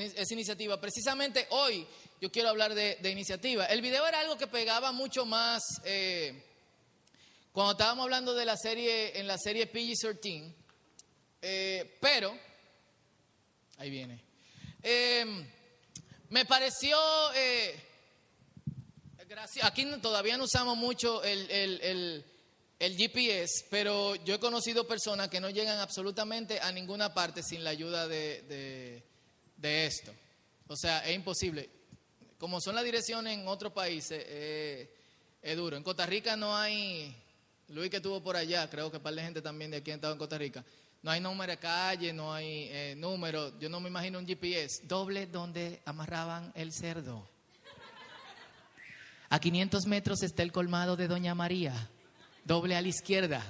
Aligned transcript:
esa 0.00 0.32
iniciativa. 0.34 0.80
Precisamente 0.80 1.46
hoy 1.50 1.86
yo 2.20 2.30
quiero 2.32 2.48
hablar 2.48 2.74
de, 2.74 3.10
iniciativa. 3.10 3.66
El 3.66 3.82
video 3.82 4.06
era 4.06 4.20
algo 4.20 4.38
que 4.38 4.46
pegaba 4.46 4.92
mucho 4.92 5.26
más 5.26 5.60
eh, 5.84 6.42
cuando 7.52 7.72
estábamos 7.72 8.04
hablando 8.04 8.32
de 8.32 8.46
la 8.46 8.56
serie, 8.56 9.18
en 9.18 9.26
la 9.26 9.36
serie 9.36 9.70
PG-13, 9.70 10.54
eh, 11.42 11.98
pero, 12.00 12.34
ahí 13.76 13.90
viene, 13.90 14.18
em, 14.82 15.46
me 16.30 16.46
pareció, 16.46 16.96
eh, 17.34 17.74
aquí 19.62 19.84
todavía 20.00 20.38
no 20.38 20.44
usamos 20.44 20.76
mucho 20.78 21.22
el, 21.22 22.24
GPS, 22.78 23.66
pero 23.68 24.14
yo 24.24 24.36
he 24.36 24.40
conocido 24.40 24.86
personas 24.86 25.28
que 25.28 25.40
no 25.40 25.50
llegan 25.50 25.78
absolutamente 25.80 26.60
a 26.60 26.72
ninguna 26.72 27.12
parte 27.12 27.42
sin 27.42 27.62
la 27.62 27.70
ayuda 27.70 28.08
de 28.08 29.02
esto. 29.62 30.12
O 30.66 30.76
sea, 30.76 31.06
es 31.06 31.14
imposible. 31.14 31.68
Como 32.38 32.60
son 32.60 32.74
las 32.74 32.84
direcciones 32.84 33.38
en 33.38 33.46
otros 33.46 33.72
países, 33.72 34.24
es 35.42 35.56
duro. 35.56 35.76
En 35.76 35.82
Costa 35.82 36.06
Rica 36.06 36.36
no 36.36 36.56
hay, 36.56 37.14
Luis 37.68 37.90
que 37.90 37.96
estuvo 37.96 38.22
por 38.22 38.36
allá, 38.36 38.68
creo 38.68 38.90
que 38.90 38.96
un 38.96 39.02
par 39.02 39.14
de 39.14 39.22
gente 39.22 39.42
también 39.42 39.70
de 39.70 39.78
aquí 39.78 39.90
ha 39.90 39.94
estado 39.94 40.12
en 40.12 40.18
Costa 40.18 40.38
Rica. 40.38 40.64
No 41.02 41.10
hay 41.10 41.20
número 41.20 41.50
de 41.50 41.58
calle, 41.58 42.12
no 42.12 42.32
hay 42.32 42.68
eh, 42.70 42.94
número. 42.96 43.58
Yo 43.58 43.68
no 43.68 43.80
me 43.80 43.88
imagino 43.88 44.20
un 44.20 44.26
GPS. 44.26 44.86
Doble 44.86 45.26
donde 45.26 45.82
amarraban 45.84 46.52
el 46.54 46.72
cerdo. 46.72 47.28
A 49.28 49.40
500 49.40 49.86
metros 49.86 50.22
está 50.22 50.44
el 50.44 50.52
colmado 50.52 50.96
de 50.96 51.08
Doña 51.08 51.34
María. 51.34 51.90
Doble 52.44 52.76
a 52.76 52.82
la 52.82 52.88
izquierda. 52.88 53.42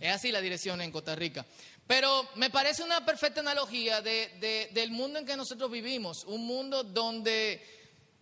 Es 0.00 0.14
así 0.14 0.32
la 0.32 0.40
dirección 0.40 0.80
en 0.80 0.90
Costa 0.90 1.14
Rica. 1.14 1.44
Pero 1.86 2.28
me 2.36 2.48
parece 2.48 2.82
una 2.82 3.04
perfecta 3.04 3.40
analogía 3.40 4.00
del 4.00 4.90
mundo 4.90 5.18
en 5.18 5.26
que 5.26 5.36
nosotros 5.36 5.70
vivimos, 5.70 6.24
un 6.24 6.46
mundo 6.46 6.82
donde, 6.82 7.62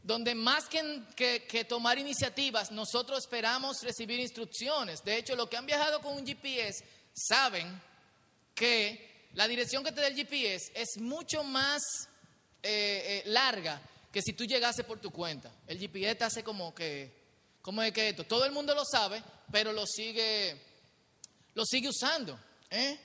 donde 0.03 0.35
más 0.35 0.65
que, 0.69 1.45
que, 1.49 1.65
tomar 1.65 1.97
iniciativas, 1.99 2.73
nosotros 2.73 3.21
esperamos 3.21 3.83
recibir 3.83 4.19
instrucciones. 4.19 5.05
De 5.05 5.17
hecho, 5.17 5.37
los 5.37 5.49
que 5.49 5.57
han 5.57 5.67
viajado 5.67 6.01
con 6.01 6.17
un 6.17 6.27
GPS 6.27 6.85
saben 7.15 7.81
que 8.55 9.29
la 9.35 9.47
dirección 9.47 9.85
que 9.85 9.93
te 9.93 10.01
da 10.01 10.09
el 10.09 10.17
GPS 10.17 10.73
es 10.75 10.99
mucho 10.99 11.45
más 11.45 11.83
eh, 12.65 13.23
eh, 13.25 13.31
larga 13.31 13.81
que 14.13 14.23
si 14.23 14.33
tú 14.33 14.45
llegases 14.45 14.85
por 14.85 15.01
tu 15.01 15.11
cuenta. 15.13 15.53
El 15.69 15.79
GPS 15.79 16.17
te 16.17 16.25
hace 16.25 16.43
como 16.43 16.75
que, 16.75 17.13
como 17.63 17.81
es 17.81 17.93
que 17.93 18.09
esto, 18.09 18.25
todo 18.25 18.45
el 18.45 18.53
mundo 18.53 18.75
lo 18.75 18.85
sabe, 18.85 19.23
pero 19.53 19.73
lo 19.73 19.87
sigue, 19.87 20.61
lo 21.55 21.65
sigue 21.65 21.89
usando. 21.89 22.39
¿eh? 22.69 22.99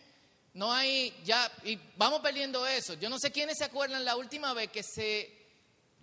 No 0.57 0.73
hay, 0.73 1.13
ya, 1.23 1.49
y 1.65 1.77
vamos 1.97 2.19
perdiendo 2.21 2.65
eso. 2.65 2.95
Yo 2.95 3.09
no 3.09 3.19
sé 3.19 3.31
quiénes 3.31 3.59
se 3.59 3.65
acuerdan 3.65 4.03
la 4.03 4.15
última 4.15 4.55
vez 4.55 4.71
que 4.71 4.81
se, 4.81 5.31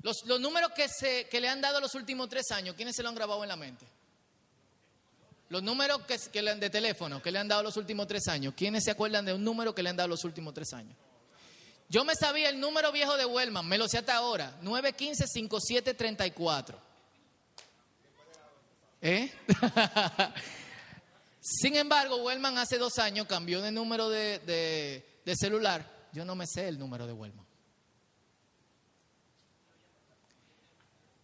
los, 0.00 0.24
números 0.38 0.70
que, 0.76 0.86
se, 0.88 1.26
que 1.28 1.40
le 1.40 1.48
han 1.48 1.60
dado 1.60 1.80
los 1.80 1.96
últimos 1.96 2.28
tres 2.28 2.52
años, 2.52 2.76
¿quiénes 2.76 2.94
se 2.94 3.02
lo 3.02 3.08
han 3.08 3.16
grabado 3.16 3.42
en 3.42 3.48
la 3.48 3.56
mente? 3.56 3.84
Los 5.48 5.60
números 5.60 6.02
que, 6.06 6.16
que 6.32 6.40
le, 6.40 6.54
de 6.54 6.70
teléfono 6.70 7.20
que 7.20 7.32
le 7.32 7.40
han 7.40 7.48
dado 7.48 7.64
los 7.64 7.76
últimos 7.76 8.06
tres 8.06 8.28
años, 8.28 8.54
¿quiénes 8.56 8.84
se 8.84 8.92
acuerdan 8.92 9.24
de 9.24 9.32
un 9.32 9.42
número 9.42 9.74
que 9.74 9.82
le 9.82 9.90
han 9.90 9.96
dado 9.96 10.10
los 10.10 10.22
últimos 10.22 10.54
tres 10.54 10.72
años? 10.72 10.96
Yo 11.88 12.04
me 12.04 12.14
sabía 12.14 12.48
el 12.48 12.60
número 12.60 12.92
viejo 12.92 13.16
de 13.16 13.26
Wellman, 13.26 13.66
me 13.66 13.76
lo 13.76 13.88
sé 13.88 13.98
hasta 13.98 14.14
ahora, 14.14 14.56
915-5734. 14.62 16.76
¿Eh? 19.02 19.32
Sin 21.44 21.76
embargo, 21.76 22.16
Wellman 22.22 22.56
hace 22.56 22.78
dos 22.78 22.98
años 22.98 23.26
cambió 23.26 23.60
de 23.60 23.70
número 23.70 24.08
de, 24.08 25.04
celular. 25.38 26.08
Yo 26.10 26.24
no 26.24 26.34
me 26.34 26.46
sé 26.46 26.68
el 26.68 26.78
número 26.78 27.06
de 27.06 27.12
Wellman. 27.12 27.44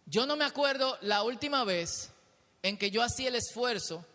Yo 0.05 0.27
no 0.27 0.35
me 0.35 0.45
acuerdo 0.45 0.95
la 1.01 1.23
última 1.23 1.63
vez 1.63 2.11
en 2.61 2.77
que 2.77 2.91
yo 2.91 3.01
hacía 3.01 3.29
el 3.29 3.35
esfuerzo 3.35 4.05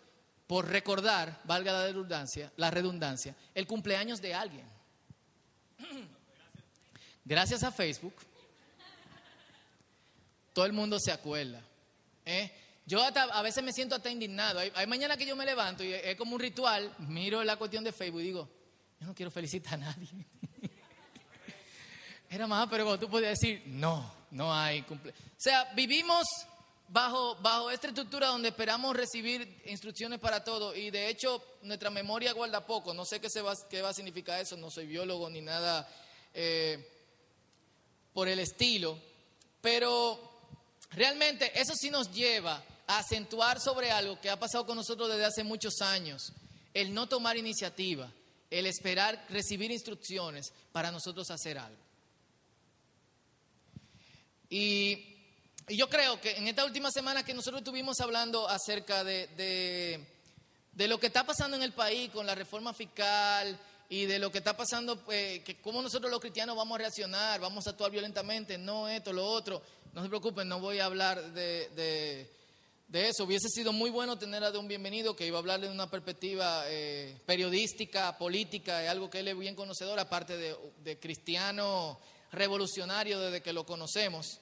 por 0.47 0.69
recordar, 0.69 1.41
valga 1.43 1.73
la 1.73 1.87
redundancia, 1.87 2.53
la 2.57 2.71
redundancia, 2.71 3.35
el 3.53 3.67
cumpleaños 3.67 4.23
de 4.23 4.33
alguien. 4.33 4.71
Gracias 7.25 7.65
a 7.65 7.73
Facebook, 7.73 8.15
todo 10.53 10.67
el 10.67 10.73
mundo 10.73 11.01
se 11.01 11.11
acuerda. 11.11 11.61
¿eh? 12.25 12.53
Yo 12.87 13.03
a 13.03 13.43
veces 13.43 13.65
me 13.65 13.73
siento 13.73 13.97
hasta 13.97 14.11
indignado. 14.11 14.61
Hay, 14.61 14.87
mañana 14.87 15.17
que 15.17 15.27
yo 15.27 15.35
me 15.35 15.45
levanto 15.45 15.83
y 15.83 15.93
es 15.93 16.15
como 16.15 16.37
un 16.37 16.41
ritual, 16.41 16.95
miro 17.01 17.43
la 17.43 17.57
cuestión 17.57 17.83
de 17.83 17.91
Facebook 17.91 18.21
y 18.21 18.25
digo, 18.25 18.49
yo 19.01 19.09
no 19.09 19.15
quiero 19.15 19.33
felicitar 19.33 19.75
a 19.75 19.79
nadie. 19.79 20.09
Era 22.31 22.47
más, 22.47 22.69
pero 22.69 22.97
tú 22.97 23.11
podías 23.11 23.39
decir, 23.39 23.65
no, 23.67 24.09
no 24.31 24.55
hay 24.55 24.83
cumpleaños. 24.83 25.21
O 25.21 25.35
sea, 25.37 25.65
vivimos 25.75 26.25
bajo, 26.89 27.35
bajo 27.37 27.73
esta 27.73 27.89
estructura 27.89 28.29
donde 28.29 28.51
esperamos 28.51 28.95
recibir 28.95 29.63
instrucciones 29.67 30.21
para 30.21 30.45
todo 30.45 30.75
y 30.75 30.91
de 30.91 31.09
hecho 31.09 31.43
nuestra 31.63 31.91
memoria 31.91 32.33
guarda 32.35 32.65
poco. 32.65 32.95
No 32.95 33.05
sé 33.05 33.21
qué, 33.21 33.29
se 33.29 33.43
va, 33.43 33.55
qué 33.69 33.83
va 33.83 33.89
a 33.89 33.95
significar 33.95 34.41
eso, 34.41 34.57
no 34.57 34.71
soy 34.71 34.87
biólogo 34.87 35.29
ni 35.29 35.41
nada 35.41 35.89
eh, 36.33 36.89
por 38.15 38.29
el 38.29 38.39
estilo, 38.39 38.97
pero 39.61 40.21
realmente 40.91 41.51
eso 41.61 41.75
sí 41.75 41.91
nos 41.91 42.13
lleva 42.13 42.63
acentuar 42.87 43.61
sobre 43.61 43.91
algo 43.91 44.21
que 44.21 44.31
ha 44.31 44.39
pasado 44.39 44.65
con 44.65 44.77
nosotros 44.77 45.09
desde 45.09 45.25
hace 45.25 45.45
muchos 45.45 45.81
años, 45.81 46.33
el 46.73 46.95
no 46.95 47.09
tomar 47.09 47.37
iniciativa, 47.37 48.11
el 48.51 48.67
esperar 48.67 49.27
recibir 49.29 49.71
instrucciones 49.71 50.53
para 50.73 50.93
nosotros 50.93 51.31
hacer 51.31 51.59
algo. 51.59 51.81
Y, 54.49 55.13
yo 55.69 55.89
creo 55.89 56.21
que 56.21 56.37
en 56.37 56.47
esta 56.47 56.65
última 56.65 56.93
semana 56.93 57.25
que 57.25 57.35
nosotros 57.35 57.61
estuvimos 57.61 57.99
hablando 58.01 58.49
acerca 58.49 59.03
de, 59.03 59.27
de, 60.73 60.87
lo 60.87 61.01
que 61.01 61.09
está 61.09 61.27
pasando 61.27 61.57
en 61.57 61.65
el 61.65 61.73
país 61.73 62.09
con 62.11 62.25
la 62.25 62.37
reforma 62.37 62.73
fiscal 62.73 63.59
y 63.89 64.05
de 64.05 64.21
lo 64.21 64.31
que 64.31 64.39
está 64.39 64.57
pasando, 64.57 65.03
pues, 65.05 65.41
que 65.41 65.61
cómo 65.61 65.83
nosotros 65.83 66.09
los 66.09 66.21
cristianos 66.21 66.57
vamos 66.57 66.77
a 66.77 66.83
reaccionar, 66.83 67.41
vamos 67.41 67.67
a 67.67 67.71
actuar 67.71 67.91
violentamente, 67.91 68.57
no 68.57 68.89
esto, 68.89 69.13
lo 69.13 69.27
otro. 69.27 69.61
No 69.93 70.05
se 70.05 70.09
preocupen, 70.09 70.47
no 70.47 70.61
voy 70.61 70.79
a 70.79 70.85
hablar 70.85 71.33
de 71.33 72.31
de 72.89 73.09
eso. 73.09 73.25
Hubiese 73.25 73.49
sido 73.49 73.73
muy 73.73 73.91
bueno 73.91 74.19
tener 74.19 74.45
a 74.45 74.51
Don 74.51 74.69
Bienvenido, 74.69 75.17
que 75.17 75.27
iba 75.27 75.39
a 75.39 75.41
hablarle 75.41 75.67
de 75.67 75.73
una 75.73 75.91
perspectiva 75.91 76.65
eh, 76.67 77.21
periodística, 77.27 78.17
política, 78.17 78.91
algo 78.91 79.11
que 79.11 79.21
él 79.21 79.29
es 79.29 79.39
bien 79.39 79.55
conocedor, 79.55 79.99
aparte 79.99 80.37
de, 80.37 80.99
cristiano 80.99 82.01
revolucionario 82.33 83.21
desde 83.21 83.43
que 83.43 83.53
lo 83.53 83.67
conocemos. 83.67 84.41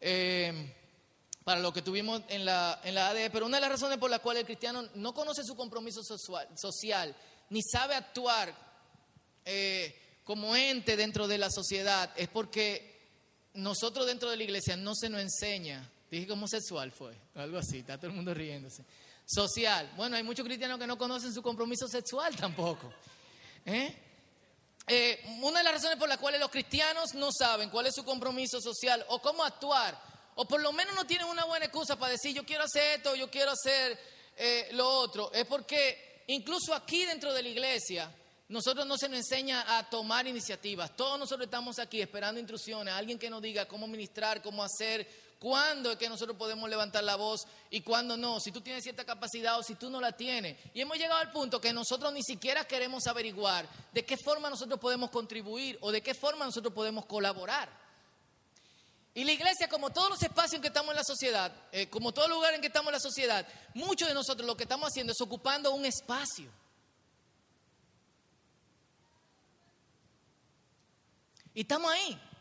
Eh, 0.00 0.74
para 1.44 1.60
lo 1.60 1.72
que 1.72 1.82
tuvimos 1.82 2.22
en 2.28 2.44
la, 2.44 2.80
en 2.84 2.94
la 2.94 3.08
ADE, 3.08 3.30
pero 3.30 3.46
una 3.46 3.56
de 3.56 3.62
las 3.62 3.70
razones 3.70 3.98
por 3.98 4.08
las 4.08 4.20
cuales 4.20 4.42
el 4.42 4.46
cristiano 4.46 4.88
no 4.94 5.12
conoce 5.12 5.42
su 5.42 5.56
compromiso 5.56 6.00
social, 6.04 7.16
ni 7.50 7.60
sabe 7.62 7.96
actuar 7.96 8.54
eh, 9.44 10.20
como 10.22 10.54
ente 10.54 10.96
dentro 10.96 11.26
de 11.26 11.38
la 11.38 11.50
sociedad, 11.50 12.12
es 12.16 12.28
porque 12.28 13.10
nosotros 13.54 14.06
dentro 14.06 14.30
de 14.30 14.36
la 14.36 14.44
iglesia 14.44 14.76
no 14.76 14.94
se 14.94 15.08
nos 15.08 15.20
enseña 15.20 15.91
Dije 16.12 16.26
que 16.26 16.32
homosexual 16.34 16.92
fue, 16.92 17.16
algo 17.36 17.56
así, 17.56 17.78
está 17.78 17.96
todo 17.96 18.08
el 18.08 18.12
mundo 18.12 18.34
riéndose. 18.34 18.84
Social. 19.24 19.90
Bueno, 19.96 20.14
hay 20.14 20.22
muchos 20.22 20.44
cristianos 20.44 20.78
que 20.78 20.86
no 20.86 20.98
conocen 20.98 21.32
su 21.32 21.40
compromiso 21.40 21.88
sexual 21.88 22.36
tampoco. 22.36 22.92
¿Eh? 23.64 23.96
Eh, 24.88 25.24
una 25.40 25.60
de 25.60 25.64
las 25.64 25.72
razones 25.72 25.96
por 25.96 26.10
las 26.10 26.18
cuales 26.18 26.38
los 26.38 26.50
cristianos 26.50 27.14
no 27.14 27.30
saben 27.32 27.70
cuál 27.70 27.86
es 27.86 27.94
su 27.94 28.04
compromiso 28.04 28.60
social 28.60 29.02
o 29.08 29.22
cómo 29.22 29.42
actuar, 29.42 29.98
o 30.34 30.44
por 30.44 30.60
lo 30.60 30.70
menos 30.74 30.94
no 30.94 31.06
tienen 31.06 31.28
una 31.28 31.46
buena 31.46 31.64
excusa 31.64 31.98
para 31.98 32.12
decir 32.12 32.36
yo 32.36 32.44
quiero 32.44 32.64
hacer 32.64 32.98
esto, 32.98 33.14
yo 33.14 33.30
quiero 33.30 33.52
hacer 33.52 33.98
eh, 34.36 34.68
lo 34.72 34.86
otro, 34.86 35.32
es 35.32 35.46
porque 35.46 36.24
incluso 36.26 36.74
aquí 36.74 37.06
dentro 37.06 37.32
de 37.32 37.42
la 37.42 37.48
iglesia 37.48 38.14
nosotros 38.50 38.86
no 38.86 38.98
se 38.98 39.08
nos 39.08 39.16
enseña 39.16 39.78
a 39.78 39.88
tomar 39.88 40.26
iniciativas. 40.26 40.94
Todos 40.94 41.18
nosotros 41.18 41.46
estamos 41.46 41.78
aquí 41.78 42.02
esperando 42.02 42.38
instrucciones, 42.38 42.92
alguien 42.92 43.18
que 43.18 43.30
nos 43.30 43.40
diga 43.40 43.66
cómo 43.66 43.86
ministrar, 43.86 44.42
cómo 44.42 44.62
hacer, 44.62 45.08
cuándo 45.42 45.90
es 45.90 45.98
que 45.98 46.08
nosotros 46.08 46.36
podemos 46.36 46.70
levantar 46.70 47.02
la 47.02 47.16
voz 47.16 47.48
y 47.68 47.80
cuándo 47.80 48.16
no, 48.16 48.38
si 48.38 48.52
tú 48.52 48.60
tienes 48.60 48.84
cierta 48.84 49.04
capacidad 49.04 49.58
o 49.58 49.62
si 49.64 49.74
tú 49.74 49.90
no 49.90 50.00
la 50.00 50.12
tienes. 50.12 50.56
Y 50.72 50.80
hemos 50.80 50.96
llegado 50.96 51.18
al 51.18 51.32
punto 51.32 51.60
que 51.60 51.72
nosotros 51.72 52.12
ni 52.12 52.22
siquiera 52.22 52.64
queremos 52.64 53.08
averiguar 53.08 53.68
de 53.92 54.04
qué 54.04 54.16
forma 54.16 54.48
nosotros 54.48 54.78
podemos 54.78 55.10
contribuir 55.10 55.76
o 55.80 55.90
de 55.90 56.00
qué 56.00 56.14
forma 56.14 56.44
nosotros 56.44 56.72
podemos 56.72 57.06
colaborar. 57.06 57.68
Y 59.14 59.24
la 59.24 59.32
iglesia, 59.32 59.68
como 59.68 59.90
todos 59.90 60.10
los 60.10 60.22
espacios 60.22 60.54
en 60.54 60.62
que 60.62 60.68
estamos 60.68 60.92
en 60.92 60.96
la 60.96 61.04
sociedad, 61.04 61.52
eh, 61.72 61.90
como 61.90 62.12
todo 62.12 62.28
lugar 62.28 62.54
en 62.54 62.60
que 62.60 62.68
estamos 62.68 62.90
en 62.90 62.94
la 62.94 63.00
sociedad, 63.00 63.44
muchos 63.74 64.06
de 64.06 64.14
nosotros 64.14 64.46
lo 64.46 64.56
que 64.56 64.62
estamos 64.62 64.88
haciendo 64.88 65.12
es 65.12 65.20
ocupando 65.20 65.72
un 65.72 65.84
espacio. 65.84 66.48
Y 71.52 71.62
estamos 71.62 71.90
ahí. 71.90 72.31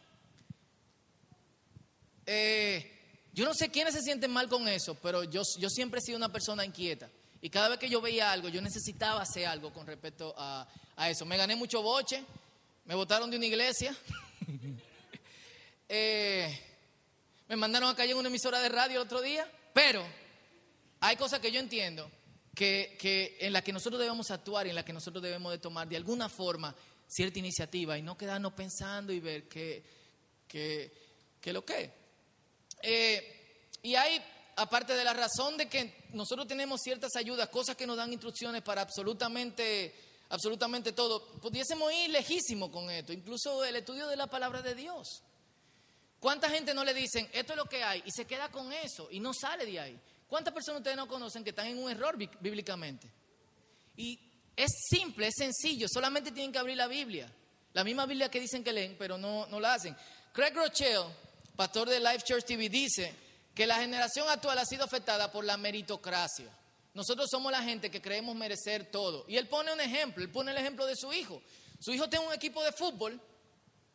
Eh, 2.33 2.89
yo 3.33 3.44
no 3.44 3.54
sé 3.54 3.69
quiénes 3.69 3.94
se 3.94 4.01
sienten 4.01 4.31
mal 4.31 4.48
con 4.48 4.66
eso, 4.69 4.95
pero 4.95 5.25
yo, 5.25 5.42
yo 5.60 5.69
siempre 5.69 6.00
he 6.00 6.01
sido 6.01 6.18
una 6.18 6.31
persona 6.31 6.63
inquieta. 6.63 7.10
Y 7.42 7.50
cada 7.50 7.68
vez 7.68 7.78
que 7.78 7.89
yo 7.89 8.00
veía 8.00 8.31
algo, 8.31 8.48
yo 8.48 8.62
necesitaba 8.62 9.22
hacer 9.22 9.48
algo 9.48 9.74
con 9.74 9.86
respecto 9.86 10.33
a, 10.38 10.66
eso. 11.10 11.25
Me 11.25 11.36
gané 11.36 11.57
mucho 11.57 11.81
boche, 11.81 12.24
me 12.86 12.95
votaron 12.95 13.30
de 13.30 13.36
una 13.36 13.45
iglesia. 13.45 13.94
eh, 15.89 16.57
me 17.50 17.57
mandaron 17.57 17.89
a 17.89 17.95
calle 17.95 18.12
en 18.13 18.18
una 18.18 18.30
emisora 18.30 18.62
de 18.62 18.69
radio 18.69 19.01
el 19.01 19.07
otro 19.07 19.22
día, 19.22 19.45
pero 19.74 20.01
hay 21.01 21.18
cosas 21.18 21.42
que 21.42 21.51
yo 21.51 21.60
entiendo 21.60 22.10
que, 22.56 22.95
que 22.98 23.39
en 23.42 23.51
las 23.51 23.63
que 23.63 23.74
nosotros 23.74 24.00
debemos 24.00 24.31
actuar 24.31 24.68
y 24.68 24.69
en 24.69 24.75
las 24.75 24.86
que 24.86 24.94
nosotros 24.94 25.22
debemos 25.22 25.51
de 25.51 25.57
tomar 25.57 25.86
de 25.89 25.98
alguna 25.98 26.30
forma 26.30 26.74
cierta 27.07 27.39
iniciativa 27.39 27.98
y 27.98 28.01
no 28.01 28.18
quedarnos 28.18 28.54
pensando 28.54 29.12
y 29.12 29.19
ver 29.19 29.50
que, 29.50 29.84
que, 30.48 30.94
que 31.42 31.51
lo 31.51 31.66
que. 31.66 32.00
Eh, 32.83 33.69
y 33.81 33.95
hay, 33.95 34.22
aparte 34.56 34.94
de 34.94 35.04
la 35.04 35.13
razón 35.13 35.57
de 35.57 35.68
que 35.68 36.06
nosotros 36.13 36.48
tenemos 36.48 36.81
ciertas 36.81 37.16
ayudas, 37.16 37.50
cosas 37.50 37.75
que 37.75 37.88
nos 37.88 37.98
dan 37.98 38.12
instrucciones 38.12 38.62
para 38.62 38.81
absolutamente, 38.81 39.94
absolutamente 40.30 40.92
todo, 40.92 41.25
pudiésemos 41.39 41.92
ir 41.94 42.10
lejísimo 42.10 42.72
con 42.72 42.89
esto, 42.89 43.13
incluso 43.13 43.63
el 43.63 43.75
estudio 43.75 44.07
de 44.07 44.16
la 44.16 44.28
palabra 44.28 44.62
de 44.62 44.75
Dios. 44.75 45.24
¿Cuánta 46.19 46.50
gente 46.50 46.74
no 46.74 46.83
le 46.83 46.94
dicen, 46.94 47.28
esto 47.33 47.54
es 47.54 47.57
lo 47.57 47.66
que 47.66 47.83
hay, 47.83 48.04
y 48.06 48.12
se 48.12 48.25
queda 48.25 48.50
con 48.51 48.72
eso 48.72 49.07
y 49.10 49.19
no 49.19 49.34
sale 49.34 49.66
de 49.66 49.80
ahí? 49.80 50.00
¿Cuántas 50.27 50.54
personas 50.54 50.80
ustedes 50.80 50.98
no 50.98 51.07
conocen 51.07 51.44
que 51.44 51.50
están 51.50 51.68
en 51.68 51.80
un 51.80 51.89
error 51.89 52.16
bíblicamente? 52.16 53.12
Y 53.98 54.19
es 54.56 54.72
simple, 54.89 55.27
es 55.27 55.34
sencillo, 55.36 55.88
solamente 55.92 56.31
tienen 56.31 56.51
que 56.51 56.60
abrir 56.60 56.77
la 56.77 56.88
Biblia. 56.88 57.31
La 57.74 57.84
misma 57.84 58.06
Biblia 58.06 58.30
que 58.30 58.39
dicen 58.39 58.63
que 58.63 58.72
leen, 58.72 58.95
pero 59.00 59.18
no, 59.18 59.48
no 59.48 59.60
la 59.60 59.74
hacen. 59.74 59.95
Craig 60.34 60.54
Rochelle, 60.54 61.06
pastor 61.62 61.88
de 61.88 62.00
Life 62.00 62.24
Church 62.24 62.44
TV, 62.44 62.69
dice 62.69 63.13
que 63.54 63.68
la 63.68 63.75
generación 63.75 64.28
actual 64.28 64.58
ha 64.58 64.66
sido 64.66 64.84
afectada 64.84 65.31
por 65.31 65.46
la 65.46 65.58
meritocracia. 65.58 66.50
Nosotros 66.96 67.28
somos 67.30 67.52
la 67.52 67.62
gente 67.62 67.92
que 67.92 68.02
creemos 68.02 68.36
merecer 68.36 68.90
todo. 68.90 69.25
Y 69.28 69.38
él 69.38 69.48
pone 69.48 69.72
un 69.72 69.80
ejemplo, 69.80 70.24
él 70.24 70.31
pone 70.31 70.50
el 70.50 70.58
ejemplo 70.58 70.88
de 70.88 70.96
su 70.96 71.13
hijo. 71.13 71.40
Su 71.80 71.92
hijo 71.94 72.10
tiene 72.10 72.25
un 72.25 72.34
equipo 72.34 72.63
de 72.63 72.72
fútbol, 72.72 73.22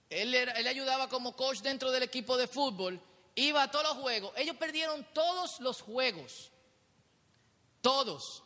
él, 0.08 0.32
él 0.32 0.66
ayudaba 0.68 1.08
como 1.08 1.34
coach 1.34 1.58
dentro 1.58 1.90
del 1.90 2.04
equipo 2.04 2.36
de 2.36 2.46
fútbol, 2.46 3.00
iba 3.34 3.64
a 3.64 3.68
todos 3.68 3.84
los 3.84 3.96
juegos. 3.96 4.32
Ellos 4.36 4.54
perdieron 4.54 5.04
todos 5.12 5.58
los 5.58 5.80
juegos, 5.80 6.52
todos. 7.80 8.44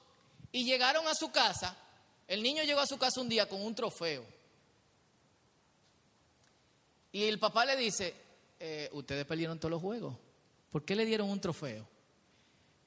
Y 0.51 0.65
llegaron 0.65 1.07
a 1.07 1.15
su 1.15 1.31
casa 1.31 1.77
el 2.27 2.43
niño 2.43 2.63
llegó 2.63 2.79
a 2.79 2.87
su 2.87 2.97
casa 2.97 3.21
un 3.21 3.29
día 3.29 3.49
con 3.49 3.61
un 3.61 3.75
trofeo. 3.75 4.25
Y 7.11 7.25
el 7.25 7.41
papá 7.41 7.65
le 7.65 7.77
dice, 7.77 8.15
eh, 8.61 8.89
ustedes 8.93 9.25
perdieron 9.25 9.59
todos 9.59 9.71
los 9.71 9.81
juegos. 9.81 10.15
¿Por 10.71 10.85
qué 10.85 10.95
le 10.95 11.05
dieron 11.05 11.29
un 11.29 11.41
trofeo? 11.41 11.87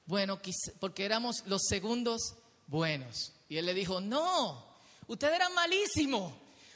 Bueno, 0.06 0.40
porque 0.80 1.04
éramos 1.04 1.44
los 1.46 1.62
segundos 1.68 2.36
buenos. 2.66 3.32
Y 3.48 3.58
él 3.58 3.66
le 3.66 3.74
dijo, 3.74 4.00
no, 4.00 4.64
ustedes 5.06 5.34
eran 5.34 5.52
malísimos. 5.52 6.32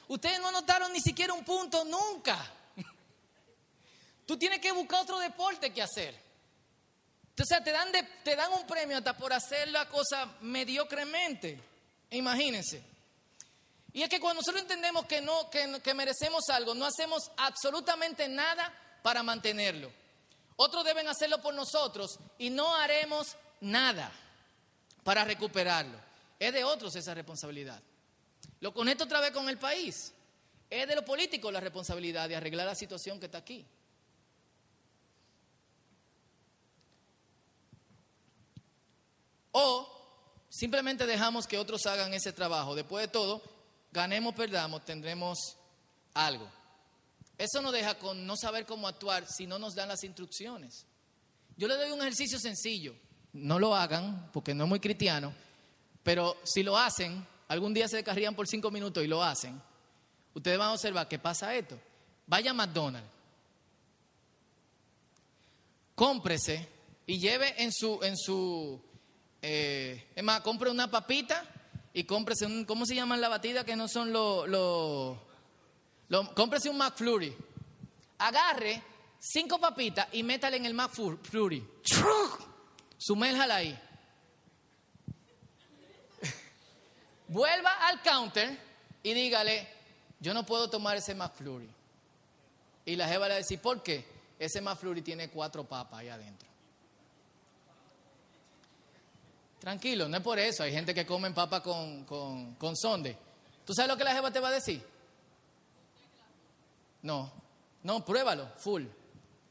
Ustedes 0.09 0.41
no 0.41 0.49
anotaron 0.49 0.93
ni 0.93 1.01
siquiera 1.01 1.33
un 1.33 1.45
punto 1.45 1.85
nunca. 1.85 2.39
Tú 4.27 4.37
tienes 4.37 4.61
que 4.61 4.73
buscar 4.73 5.03
otro 5.03 5.19
deporte 5.19 5.73
que 5.73 5.83
hacer. 5.83 6.15
Entonces 7.31 7.63
te 7.63 7.71
dan, 7.71 7.89
te 8.25 8.35
dan 8.35 8.53
un 8.53 8.67
premio 8.67 8.99
hasta 8.99 9.17
por 9.17 9.33
hacer 9.33 9.69
la 9.69 9.89
cosa 9.89 10.37
mediocremente. 10.41 11.61
Imagínense. 12.11 12.83
Y 13.93 14.03
es 14.03 14.09
que 14.09 14.21
cuando 14.21 14.41
nosotros 14.41 14.63
entendemos 14.63 15.07
que, 15.07 15.21
no, 15.21 15.49
que, 15.51 15.95
merecemos 15.95 16.49
algo, 16.51 16.75
no 16.75 16.85
hacemos 16.85 17.31
absolutamente 17.37 18.29
nada 18.29 18.73
para 19.09 19.23
mantenerlo. 19.23 19.91
Otros 20.57 20.85
deben 20.85 21.09
hacerlo 21.09 21.41
por 21.41 21.55
nosotros 21.55 22.19
y 22.37 22.51
no 22.51 22.75
haremos 22.75 23.37
nada 23.63 24.13
para 25.03 25.25
recuperarlo. 25.25 25.99
Es 26.39 26.53
de 26.53 26.63
otros 26.63 26.95
esa 26.95 27.15
responsabilidad. 27.15 27.81
Lo 28.61 28.75
conecto 28.75 29.05
otra 29.05 29.21
vez 29.21 29.31
con 29.31 29.49
el 29.49 29.57
país. 29.57 30.13
Es 30.69 30.87
de 30.87 30.95
los 30.95 31.05
políticos 31.05 31.51
la 31.51 31.59
responsabilidad 31.59 32.29
de 32.29 32.37
arreglar 32.37 32.67
la 32.67 32.75
situación 32.75 33.19
que 33.19 33.25
está 33.25 33.39
aquí. 33.39 33.65
O 39.53 39.89
Simplemente 40.51 41.07
dejamos 41.07 41.47
que 41.47 41.57
otros 41.57 41.87
hagan 41.87 42.13
ese 42.13 42.35
trabajo. 42.35 42.75
Después 42.75 43.07
de 43.07 43.09
todo, 43.09 43.41
ganemos, 43.91 44.35
perdamos, 44.35 44.85
tendremos 44.85 45.57
algo. 46.13 46.58
Eso 47.39 47.63
nos 47.63 47.73
deja 47.73 47.97
con 47.97 48.27
no 48.27 48.37
saber 48.37 48.67
cómo 48.67 48.89
actuar 48.89 49.25
si 49.27 49.47
no 49.47 49.59
nos 49.59 49.75
dan 49.75 49.89
las 49.89 50.03
instrucciones. 50.03 50.85
Yo 51.57 51.69
le 51.69 51.77
doy 51.77 51.93
un 51.93 52.01
ejercicio 52.01 52.39
sencillo. 52.39 52.95
No 53.33 53.59
lo 53.59 53.75
hagan 53.75 54.31
porque 54.33 54.53
no 54.55 54.65
es 54.65 54.69
muy 54.69 54.81
cristiano, 54.81 55.33
pero 56.03 56.37
si 56.45 56.63
lo 56.63 56.77
hacen, 56.77 57.25
algún 57.47 57.73
día 57.73 57.87
se 57.87 57.97
descarrían 57.97 58.35
por 58.35 58.49
cinco 58.49 58.71
minutos 58.71 59.05
y 59.05 59.07
lo 59.07 59.23
hacen, 59.23 59.61
ustedes 60.35 60.59
van 60.59 60.69
a 60.69 60.73
observar 60.73 61.07
que 61.07 61.19
pasa 61.19 61.55
esto. 61.55 61.79
Vaya 62.27 62.51
a 62.51 62.55
McDonald's, 62.55 63.09
cómprese 65.95 66.69
y 67.07 67.19
lleve 67.19 67.63
en 67.63 67.73
su, 67.73 68.01
en 68.03 68.17
su 68.17 68.81
eh, 69.41 70.11
es 70.15 70.25
más, 70.25 70.41
compre 70.41 70.71
una 70.71 70.91
papita 70.91 71.45
y 71.93 72.05
cómprese 72.05 72.47
un, 72.47 72.65
¿cómo 72.65 72.87
se 72.87 72.95
llaman 72.95 73.21
la 73.21 73.29
batida 73.29 73.65
que 73.65 73.77
no 73.77 73.89
son 73.89 74.13
los, 74.13 74.49
lo, 74.49 75.28
lo, 76.09 76.35
cómprese 76.35 76.69
un 76.69 76.79
McFlurry. 76.79 77.37
Agarre 78.19 78.83
cinco 79.19 79.59
papitas 79.59 80.09
y 80.13 80.23
métale 80.23 80.57
en 80.57 80.67
el 80.67 80.75
McFlurry. 80.75 81.67
Sumérjala 82.97 83.57
ahí. 83.57 83.79
Vuelva 87.29 87.87
al 87.87 88.03
counter 88.03 88.59
y 89.03 89.15
dígale, 89.15 89.69
yo 90.21 90.35
no 90.35 90.45
puedo 90.45 90.69
tomar 90.69 90.97
ese 90.97 91.15
McFlurry. 91.15 91.69
Y 92.85 92.97
la 92.97 93.07
jeva 93.07 93.27
le 93.27 93.35
va 93.35 93.37
a 93.37 93.39
decir, 93.39 93.61
¿por 93.61 93.83
qué? 93.83 94.05
Ese 94.39 94.61
McFlurry 94.61 95.03
tiene 95.03 95.29
cuatro 95.29 95.65
papas 95.65 96.01
ahí 96.01 96.09
adentro. 96.09 96.49
Tranquilo, 99.61 100.09
no 100.09 100.17
es 100.17 100.23
por 100.23 100.39
eso. 100.39 100.63
Hay 100.63 100.73
gente 100.73 100.95
que 100.95 101.05
come 101.05 101.31
papa 101.33 101.63
con, 101.63 102.05
con, 102.05 102.77
sonde. 102.77 103.17
¿Tú 103.65 103.75
sabes 103.75 103.91
lo 103.91 103.97
que 103.97 104.05
la 104.05 104.15
jeva 104.15 104.31
te 104.31 104.41
va 104.41 104.49
a 104.49 104.53
decir? 104.53 104.83
No, 107.09 107.33
no, 107.85 108.05
pruébalo, 108.05 108.53
full. 108.59 108.85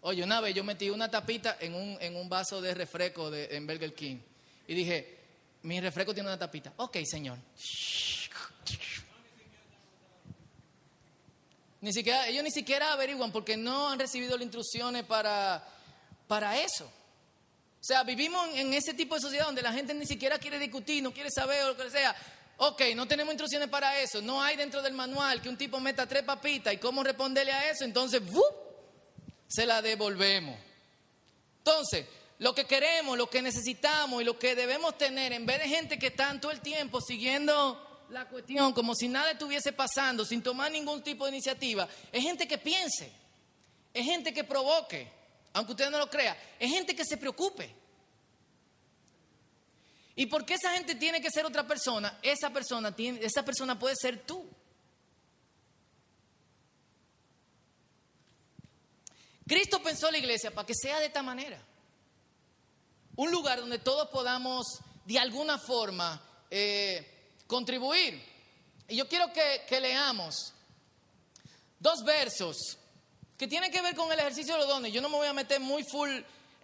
Oye, 0.02 0.24
una 0.24 0.40
vez 0.42 0.54
yo 0.54 0.64
metí 0.64 0.92
una 0.92 1.10
tapita 1.10 1.58
en 1.60 1.74
un, 1.74 1.98
en 2.00 2.16
un 2.16 2.30
vaso 2.30 2.62
de 2.62 2.72
refresco 2.76 3.32
de, 3.32 3.48
en 3.50 3.66
Burger 3.66 3.96
King 3.96 4.18
y 4.68 4.76
dije, 4.76 5.18
mi 5.64 5.82
refresco 5.82 6.14
tiene 6.14 6.30
una 6.30 6.38
tapita. 6.38 6.72
Ok, 6.78 6.98
señor. 7.04 7.40
Ni 11.82 11.92
siquiera, 11.92 12.28
ellos 12.28 12.44
ni 12.44 12.52
siquiera 12.52 12.94
averiguan 12.94 13.32
porque 13.32 13.58
no 13.58 13.90
han 13.90 13.98
recibido 13.98 14.38
las 14.38 14.44
instrucciones 14.44 15.04
para, 15.06 15.68
para 16.28 16.62
eso. 16.62 16.86
O 16.86 17.84
sea, 17.84 18.04
vivimos 18.04 18.50
en 18.54 18.72
ese 18.76 18.94
tipo 18.94 19.16
de 19.16 19.22
sociedad 19.22 19.48
donde 19.48 19.64
la 19.64 19.74
gente 19.74 19.96
ni 19.96 20.06
siquiera 20.06 20.38
quiere 20.38 20.60
discutir, 20.60 21.02
no 21.02 21.12
quiere 21.12 21.32
saber 21.32 21.64
o 21.64 21.70
lo 21.70 21.76
que 21.76 21.90
sea. 21.90 22.16
Ok, 22.58 22.82
no 22.96 23.08
tenemos 23.08 23.34
instrucciones 23.34 23.70
para 23.70 24.00
eso. 24.00 24.22
No 24.22 24.42
hay 24.42 24.56
dentro 24.56 24.82
del 24.82 24.94
manual 24.94 25.42
que 25.42 25.50
un 25.50 25.58
tipo 25.58 25.80
meta 25.80 26.08
tres 26.08 26.24
papitas 26.24 26.74
y 26.74 26.78
cómo 26.78 27.04
responderle 27.04 27.52
a 27.52 27.70
eso. 27.70 27.86
Entonces, 27.86 28.22
se 29.48 29.66
la 29.66 29.82
devolvemos. 29.82 30.58
Entonces, 31.60 32.06
lo 32.40 32.54
que 32.56 32.66
queremos, 32.66 33.18
lo 33.18 33.30
que 33.30 33.42
necesitamos 33.42 34.22
y 34.22 34.26
lo 34.26 34.40
que 34.40 34.56
debemos 34.56 34.98
tener, 34.98 35.34
en 35.34 35.46
vez 35.46 35.60
de 35.60 35.70
gente 35.70 36.00
que 36.00 36.08
está 36.08 36.40
todo 36.40 36.52
el 36.52 36.62
tiempo 36.62 37.00
siguiendo 37.02 38.06
la 38.10 38.26
cuestión 38.28 38.74
como 38.74 38.96
si 38.96 39.08
nada 39.08 39.32
estuviese 39.32 39.74
pasando, 39.74 40.26
sin 40.26 40.42
tomar 40.42 40.72
ningún 40.72 41.04
tipo 41.04 41.26
de 41.26 41.32
iniciativa, 41.32 41.88
es 42.12 42.24
gente 42.24 42.48
que 42.48 42.58
piense, 42.58 43.12
es 43.94 44.06
gente 44.06 44.34
que 44.34 44.44
provoque 44.44 45.18
aunque 45.58 45.72
usted 45.72 45.90
no 45.90 45.98
lo 45.98 46.08
crea, 46.08 46.38
es 46.60 46.70
gente 46.70 46.96
que 46.96 47.04
se 47.04 47.18
preocupe. 47.18 47.74
¿Y 50.20 50.26
por 50.26 50.46
qué 50.46 50.56
esa 50.56 50.72
gente 50.72 50.96
tiene 50.96 51.22
que 51.22 51.30
ser 51.30 51.46
otra 51.46 51.68
persona? 51.68 52.18
Esa 52.24 52.50
persona, 52.50 52.94
esa 52.98 53.46
persona 53.46 53.78
puede 53.78 53.96
ser 53.96 54.26
tú. 54.26 54.50
Cristo 59.48 59.82
pensó 59.82 60.10
la 60.10 60.18
iglesia 60.18 60.50
para 60.50 60.66
que 60.66 60.74
sea 60.74 61.00
de 61.00 61.06
esta 61.06 61.22
manera. 61.22 61.64
Un 63.16 63.30
lugar 63.30 63.60
donde 63.60 63.78
todos 63.78 64.10
podamos 64.10 64.66
de 65.06 65.20
alguna 65.20 65.60
forma 65.60 66.20
eh, 66.50 67.36
contribuir. 67.46 68.20
Y 68.88 68.96
yo 68.96 69.08
quiero 69.08 69.32
que, 69.32 69.66
que 69.70 69.80
leamos 69.80 70.52
dos 71.80 72.04
versos 72.04 72.80
que 73.38 73.48
tiene 73.48 73.70
que 73.70 73.84
ver 73.84 73.96
con 73.96 74.12
el 74.12 74.18
ejercicio 74.18 74.56
de 74.56 74.62
los 74.62 74.68
dones. 74.68 74.92
Yo 74.92 75.00
no 75.00 75.10
me 75.10 75.18
voy 75.18 75.28
a 75.28 75.34
meter 75.34 75.60
muy 75.60 75.84
full 75.84 76.10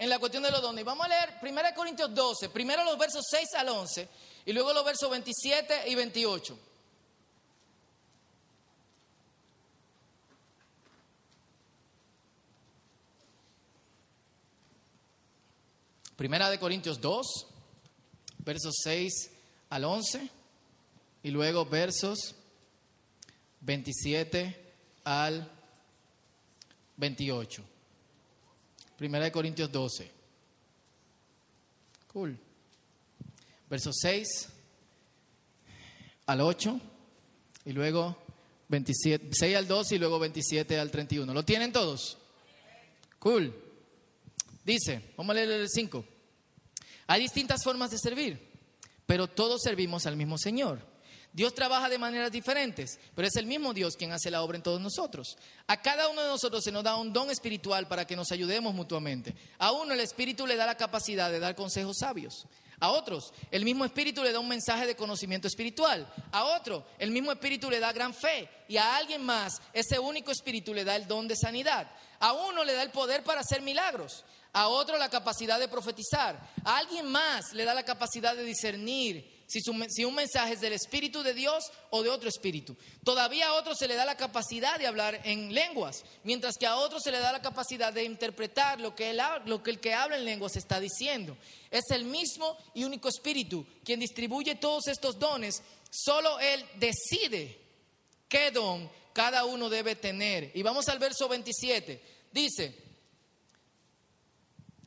en 0.04 0.10
la 0.10 0.20
cuestión 0.20 0.44
de 0.44 0.52
los 0.52 0.62
dones. 0.62 0.84
Vamos 0.84 1.06
a 1.06 1.10
leer 1.10 1.36
1 1.42 1.62
Corintios 1.74 2.14
12, 2.14 2.50
primero 2.50 2.84
los 2.84 2.98
versos 2.98 3.24
6 3.30 3.54
al 3.56 3.70
11 3.70 4.10
y 4.46 4.52
luego 4.52 4.74
los 4.74 4.84
versos 4.84 5.10
27 5.10 5.88
y 5.88 5.96
28. 5.96 6.60
Primera 16.18 16.50
de 16.50 16.60
Corintios 16.60 17.00
2, 17.00 17.48
versos 18.40 18.76
6 18.84 19.32
al 19.70 19.86
11 19.86 20.30
y 21.24 21.32
luego 21.32 21.66
versos 21.66 22.36
27 23.62 24.74
al 25.06 25.50
28. 26.98 27.73
Primera 28.98 29.26
de 29.26 29.32
Corintios 29.32 29.72
12. 29.72 30.12
Cool. 32.08 32.38
Versos 33.70 33.96
6 34.02 34.50
al 36.26 36.42
8 36.42 36.80
y 37.66 37.72
luego 37.74 38.18
27, 38.70 39.30
6 39.32 39.56
al 39.56 39.68
2 39.68 39.92
y 39.94 39.98
luego 39.98 40.20
27 40.20 40.80
al 40.80 40.92
31. 40.92 41.34
¿Lo 41.34 41.44
tienen 41.44 41.72
todos? 41.72 42.18
Cool. 43.20 43.54
Dice, 44.64 45.14
vamos 45.18 45.32
a 45.32 45.36
leer 45.36 45.52
el 45.52 45.70
5. 45.70 46.06
Hay 47.08 47.22
distintas 47.22 47.64
formas 47.64 47.92
de 47.92 47.98
servir, 47.98 48.40
pero 49.06 49.28
todos 49.28 49.62
servimos 49.62 50.06
al 50.06 50.16
mismo 50.16 50.38
Señor. 50.38 50.93
Dios 51.34 51.56
trabaja 51.56 51.90
de 51.90 51.98
maneras 51.98 52.32
diferentes, 52.32 53.00
pero 53.16 53.28
es 53.28 53.36
el 53.36 53.48
mismo 53.48 53.74
Dios 53.74 53.98
quien 53.98 54.12
hace 54.12 54.30
la 54.30 54.44
obra 54.44 54.56
en 54.56 54.62
todos 54.62 54.80
nosotros. 54.80 55.36
A 55.66 55.82
cada 55.82 56.08
uno 56.08 56.22
de 56.22 56.28
nosotros 56.28 56.64
se 56.64 56.72
nos 56.72 56.84
da 56.84 56.96
un 56.96 57.12
don 57.12 57.32
espiritual 57.32 57.88
para 57.88 58.06
que 58.06 58.16
nos 58.16 58.32
ayudemos 58.32 58.76
mutuamente. 58.76 59.34
A 59.58 59.72
uno 59.72 59.96
el 59.96 60.00
Espíritu 60.00 60.46
le 60.46 60.56
da 60.56 60.68
la 60.68 60.78
capacidad 60.78 61.32
de 61.32 61.40
dar 61.40 61.56
consejos 61.56 61.98
sabios. 61.98 62.46
A 62.80 62.92
otros, 62.92 63.34
el 63.50 63.66
mismo 63.66 63.84
Espíritu 63.84 64.24
le 64.24 64.32
da 64.32 64.40
un 64.40 64.48
mensaje 64.48 64.86
de 64.86 64.96
conocimiento 64.96 65.48
espiritual. 65.48 66.08
A 66.32 66.44
otro, 66.44 66.86
el 67.00 67.10
mismo 67.10 67.32
Espíritu 67.32 67.68
le 67.68 67.80
da 67.80 67.92
gran 67.92 68.14
fe. 68.14 68.48
Y 68.68 68.78
a 68.78 68.96
alguien 68.98 69.24
más, 69.24 69.60
ese 69.74 69.98
único 69.98 70.32
Espíritu 70.32 70.72
le 70.72 70.84
da 70.84 70.96
el 70.96 71.08
don 71.08 71.28
de 71.28 71.36
sanidad. 71.36 71.90
A 72.20 72.34
uno 72.34 72.64
le 72.64 72.74
da 72.74 72.84
el 72.84 72.92
poder 72.92 73.24
para 73.24 73.42
hacer 73.42 73.64
milagros. 73.64 74.24
A 74.52 74.68
otro 74.68 75.00
la 75.00 75.10
capacidad 75.10 75.60
de 75.60 75.68
profetizar. 75.68 76.40
A 76.64 76.78
alguien 76.78 77.08
más 77.10 77.54
le 77.54 77.66
da 77.66 77.74
la 77.74 77.84
capacidad 77.84 78.36
de 78.36 78.44
discernir 78.44 79.33
si, 79.48 80.06
un 80.06 80.16
mensaje 80.16 80.54
es 80.54 80.62
del 80.62 80.74
Espíritu 80.74 81.22
de 81.22 81.34
Dios 81.34 81.66
o 81.90 82.02
de 82.02 82.10
otro 82.10 82.30
Espíritu. 82.30 82.76
Todavía 83.04 83.50
a 83.50 83.54
otro 83.54 83.76
se 83.76 83.88
le 83.88 83.96
da 83.96 84.06
la 84.06 84.18
capacidad 84.18 84.80
de 84.80 84.88
hablar 84.88 85.22
en 85.24 85.54
lenguas, 85.54 86.04
mientras 86.24 86.58
que 86.58 86.66
a 86.66 86.78
otro 86.78 87.00
se 87.00 87.12
le 87.12 87.20
da 87.20 87.32
la 87.32 87.42
capacidad 87.42 87.94
de 87.94 88.04
interpretar 88.04 88.80
lo 88.80 88.96
que, 88.96 89.16
lo 89.46 89.62
que 89.62 89.72
el 89.72 89.80
que 89.80 89.94
habla 89.94 90.18
en 90.18 90.26
lenguas 90.26 90.56
está 90.56 90.80
diciendo. 90.80 91.38
Es 91.70 91.84
el 91.92 92.06
mismo 92.06 92.58
y 92.74 92.84
único 92.84 93.10
Espíritu 93.10 93.66
quien 93.84 94.00
distribuye 94.00 94.56
todos 94.56 94.88
estos 94.88 95.20
dones. 95.20 95.62
Solo 95.92 96.40
Él 96.40 96.66
decide 96.80 97.60
qué 98.28 98.52
don 98.52 98.90
cada 99.14 99.46
uno 99.46 99.70
debe 99.70 99.96
tener. 99.96 100.52
Y 100.56 100.64
vamos 100.64 100.90
al 100.90 101.00
verso 101.00 101.30
27. 101.30 102.02
Dice, 102.32 102.76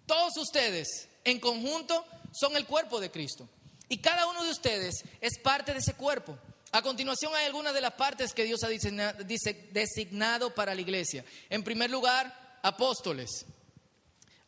todos 0.07 0.37
ustedes 0.37 1.09
en 1.25 1.41
conjunto 1.41 2.05
son 2.33 2.57
el 2.57 2.67
cuerpo 2.67 3.01
de 3.01 3.11
Cristo. 3.11 3.49
Y 3.89 3.99
cada 3.99 4.27
uno 4.27 4.45
de 4.45 4.51
ustedes 4.51 5.05
es 5.21 5.39
parte 5.39 5.73
de 5.73 5.79
ese 5.79 5.95
cuerpo. 5.95 6.39
A 6.73 6.83
continuación 6.83 7.35
hay 7.35 7.47
algunas 7.47 7.73
de 7.73 7.81
las 7.81 7.93
partes 7.93 8.33
que 8.33 8.45
Dios 8.45 8.63
ha 8.65 8.69
designado 8.69 10.55
para 10.55 10.75
la 10.75 10.81
iglesia. 10.81 11.25
En 11.49 11.63
primer 11.63 11.91
lugar, 11.91 12.59
apóstoles. 12.63 13.47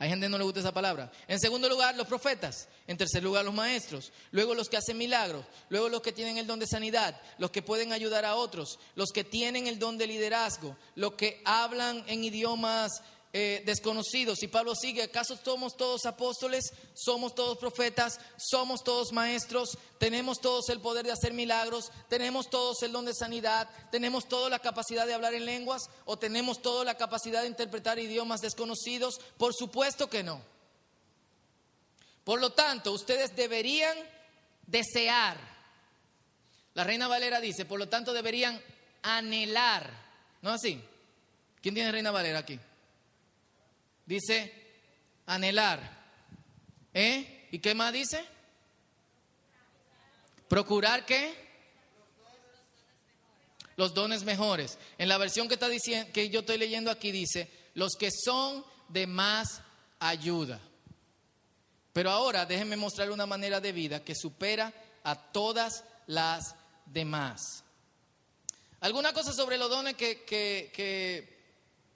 Hay 0.00 0.08
gente 0.10 0.26
que 0.26 0.30
no 0.30 0.38
le 0.38 0.44
gusta 0.44 0.60
esa 0.60 0.72
palabra. 0.72 1.10
En 1.26 1.40
segundo 1.40 1.68
lugar, 1.68 1.96
los 1.96 2.06
profetas. 2.06 2.68
En 2.86 2.96
tercer 2.96 3.22
lugar, 3.22 3.44
los 3.44 3.54
maestros. 3.54 4.12
Luego 4.30 4.54
los 4.54 4.68
que 4.68 4.76
hacen 4.76 4.96
milagros. 4.96 5.44
Luego 5.70 5.88
los 5.88 6.02
que 6.02 6.12
tienen 6.12 6.38
el 6.38 6.46
don 6.46 6.60
de 6.60 6.68
sanidad. 6.68 7.20
Los 7.38 7.50
que 7.50 7.62
pueden 7.62 7.92
ayudar 7.92 8.24
a 8.24 8.36
otros. 8.36 8.78
Los 8.94 9.10
que 9.10 9.24
tienen 9.24 9.66
el 9.66 9.80
don 9.80 9.98
de 9.98 10.06
liderazgo. 10.06 10.76
Los 10.94 11.14
que 11.14 11.42
hablan 11.44 12.04
en 12.06 12.22
idiomas 12.22 13.02
eh, 13.32 13.62
desconocidos. 13.66 14.42
Y 14.42 14.48
Pablo 14.48 14.74
sigue, 14.74 15.02
¿acaso 15.02 15.38
somos 15.42 15.76
todos 15.76 16.06
apóstoles? 16.06 16.72
¿Somos 16.94 17.34
todos 17.34 17.58
profetas? 17.58 18.18
¿Somos 18.38 18.82
todos 18.82 19.12
maestros? 19.12 19.76
¿Tenemos 19.98 20.40
todos 20.40 20.68
el 20.70 20.80
poder 20.80 21.04
de 21.04 21.12
hacer 21.12 21.34
milagros? 21.34 21.92
¿Tenemos 22.08 22.48
todos 22.48 22.82
el 22.82 22.92
don 22.92 23.04
de 23.04 23.14
sanidad? 23.14 23.68
¿Tenemos 23.90 24.28
toda 24.28 24.48
la 24.48 24.58
capacidad 24.58 25.06
de 25.06 25.12
hablar 25.12 25.34
en 25.34 25.44
lenguas? 25.44 25.90
¿O 26.06 26.18
tenemos 26.18 26.62
toda 26.62 26.84
la 26.84 26.96
capacidad 26.96 27.42
de 27.42 27.48
interpretar 27.48 27.98
idiomas 27.98 28.40
desconocidos? 28.40 29.20
Por 29.36 29.54
supuesto 29.54 30.08
que 30.08 30.22
no. 30.22 30.40
Por 32.24 32.40
lo 32.40 32.52
tanto, 32.52 32.92
ustedes 32.92 33.36
deberían 33.36 33.96
desear. 34.66 35.38
La 36.74 36.84
reina 36.84 37.08
Valera 37.08 37.40
dice, 37.40 37.64
por 37.64 37.78
lo 37.78 37.88
tanto 37.88 38.12
deberían 38.12 38.60
anhelar. 39.02 39.90
¿No 40.42 40.50
así? 40.50 40.82
¿Quién 41.60 41.74
tiene 41.74 41.92
reina 41.92 42.10
Valera 42.10 42.38
aquí? 42.38 42.58
Dice 44.08 44.50
anhelar. 45.26 45.78
¿Eh? 46.94 47.48
¿Y 47.52 47.58
qué 47.58 47.74
más 47.74 47.92
dice? 47.92 48.24
Procurar 50.48 51.04
qué? 51.04 51.34
Los 53.76 53.92
dones 53.92 54.24
mejores. 54.24 54.78
En 54.96 55.10
la 55.10 55.18
versión 55.18 55.46
que, 55.46 55.54
está 55.54 55.68
diciendo, 55.68 56.10
que 56.10 56.30
yo 56.30 56.40
estoy 56.40 56.56
leyendo 56.56 56.90
aquí 56.90 57.12
dice, 57.12 57.50
los 57.74 57.96
que 57.96 58.10
son 58.10 58.64
de 58.88 59.06
más 59.06 59.60
ayuda. 60.00 60.58
Pero 61.92 62.10
ahora 62.10 62.46
déjenme 62.46 62.78
mostrar 62.78 63.10
una 63.10 63.26
manera 63.26 63.60
de 63.60 63.72
vida 63.72 64.02
que 64.02 64.14
supera 64.14 64.72
a 65.04 65.16
todas 65.16 65.84
las 66.06 66.54
demás. 66.86 67.62
¿Alguna 68.80 69.12
cosa 69.12 69.34
sobre 69.34 69.58
los 69.58 69.68
dones 69.68 69.96
que, 69.96 70.24
que 70.24 71.37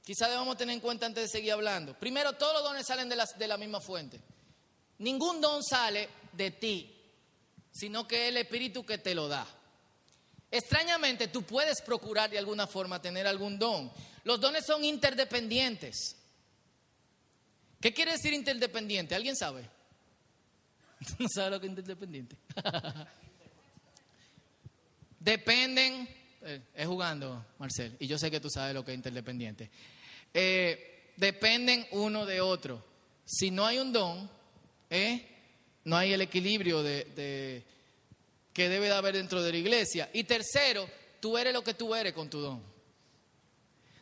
Quizá 0.04 0.28
debamos 0.28 0.56
tener 0.56 0.74
en 0.74 0.80
cuenta 0.80 1.06
antes 1.06 1.24
de 1.24 1.28
seguir 1.28 1.52
hablando. 1.52 1.94
Primero, 1.98 2.32
todos 2.32 2.54
los 2.54 2.64
dones 2.64 2.86
salen 2.86 3.08
de 3.08 3.46
la, 3.46 3.56
misma 3.56 3.80
fuente. 3.80 4.20
Ningún 4.98 5.40
don 5.40 5.62
sale 5.62 6.08
de 6.32 6.50
ti, 6.50 6.92
sino 7.70 8.06
que 8.06 8.24
es 8.24 8.28
el 8.30 8.38
Espíritu 8.38 8.84
que 8.84 8.98
te 8.98 9.14
lo 9.14 9.28
da. 9.28 9.46
Extrañamente, 10.50 11.28
tú 11.28 11.44
puedes 11.44 11.80
procurar 11.80 12.30
de 12.30 12.38
alguna 12.38 12.66
forma 12.66 13.00
tener 13.00 13.26
algún 13.26 13.58
don. 13.58 13.92
Los 14.24 14.40
dones 14.40 14.66
son 14.66 14.84
interdependientes. 14.84 16.16
¿Qué 17.80 17.94
quiere 17.94 18.12
decir 18.12 18.32
interdependiente? 18.32 19.14
¿Alguien 19.14 19.36
sabe? 19.36 19.68
¿No 21.18 21.28
sabe 21.32 21.50
lo 21.50 21.60
que 21.60 21.66
es 21.66 21.70
interdependiente? 21.70 22.36
Dependen 25.20 26.21
eh, 26.44 26.60
es 26.74 26.86
jugando, 26.86 27.44
Marcel, 27.58 27.96
y 28.00 28.06
yo 28.06 28.18
sé 28.18 28.30
que 28.30 28.40
tú 28.40 28.50
sabes 28.50 28.74
lo 28.74 28.84
que 28.84 28.92
es 28.92 28.96
interdependiente. 28.96 29.70
Eh, 30.34 31.12
dependen 31.16 31.86
uno 31.92 32.26
de 32.26 32.40
otro. 32.40 32.84
Si 33.24 33.50
no 33.50 33.64
hay 33.64 33.78
un 33.78 33.92
don, 33.92 34.28
eh, 34.90 35.24
no 35.84 35.96
hay 35.96 36.12
el 36.12 36.20
equilibrio 36.20 36.82
de, 36.82 37.64
que 38.52 38.68
debe 38.68 38.86
de 38.86 38.94
haber 38.94 39.14
dentro 39.14 39.42
de 39.42 39.52
la 39.52 39.58
iglesia. 39.58 40.10
Y 40.12 40.24
tercero, 40.24 40.88
tú 41.20 41.38
eres 41.38 41.52
lo 41.52 41.62
que 41.62 41.74
tú 41.74 41.94
eres 41.94 42.12
con 42.12 42.28
tu 42.28 42.40
don. 42.40 42.62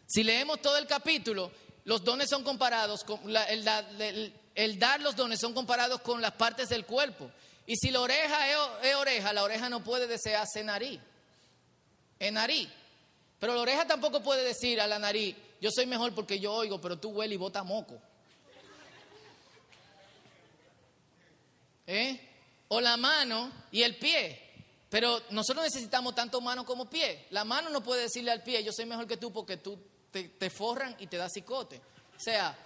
Si 0.06 0.22
leemos 0.24 0.62
todo 0.62 0.78
el 0.78 0.86
capítulo, 0.86 1.52
los 1.84 2.02
dones 2.02 2.28
son 2.30 2.42
comparados, 2.42 3.04
con 3.04 3.20
el, 3.28 4.32
el, 4.54 4.78
dar 4.78 5.00
los 5.02 5.14
dones 5.14 5.38
son 5.38 5.52
comparados 5.52 6.00
con 6.00 6.22
las 6.22 6.32
partes 6.32 6.70
del 6.70 6.86
cuerpo. 6.86 7.30
Y 7.66 7.76
si 7.76 7.90
la 7.90 8.00
oreja 8.00 8.50
es, 8.50 8.88
es 8.88 8.94
oreja, 8.94 9.32
la 9.32 9.44
oreja 9.44 9.68
no 9.68 9.84
puede 9.84 10.06
desearse 10.06 10.64
nariz 10.64 11.00
en 12.20 12.34
nariz. 12.34 12.68
Pero 13.40 13.54
la 13.54 13.62
oreja 13.62 13.86
tampoco 13.86 14.22
puede 14.22 14.44
decir 14.44 14.80
a 14.80 14.86
la 14.86 14.98
nariz, 14.98 15.34
yo 15.60 15.70
soy 15.72 15.86
mejor 15.86 16.14
porque 16.14 16.38
yo 16.38 16.52
oigo, 16.52 16.80
pero 16.80 16.98
tú 16.98 17.08
hueles 17.08 17.34
y 17.34 17.38
bota 17.38 17.64
moco. 17.64 18.00
¿Eh? 21.86 22.20
O 22.68 22.80
la 22.80 22.96
mano 22.96 23.50
y 23.72 23.82
el 23.82 23.96
pie. 23.96 24.40
Pero 24.88 25.22
nosotros 25.30 25.64
necesitamos 25.64 26.14
tanto 26.14 26.40
mano 26.40 26.64
como 26.64 26.88
pie. 26.88 27.26
La 27.30 27.44
mano 27.44 27.70
no 27.70 27.82
puede 27.82 28.02
decirle 28.02 28.30
al 28.30 28.42
pie, 28.42 28.62
yo 28.62 28.72
soy 28.72 28.86
mejor 28.86 29.06
que 29.06 29.16
tú 29.16 29.32
porque 29.32 29.56
tú 29.56 29.78
te, 30.10 30.50
forran 30.50 30.94
y 30.98 31.06
te 31.06 31.16
da 31.16 31.28
cicote. 31.28 31.80
O 32.16 32.20
sea, 32.20 32.56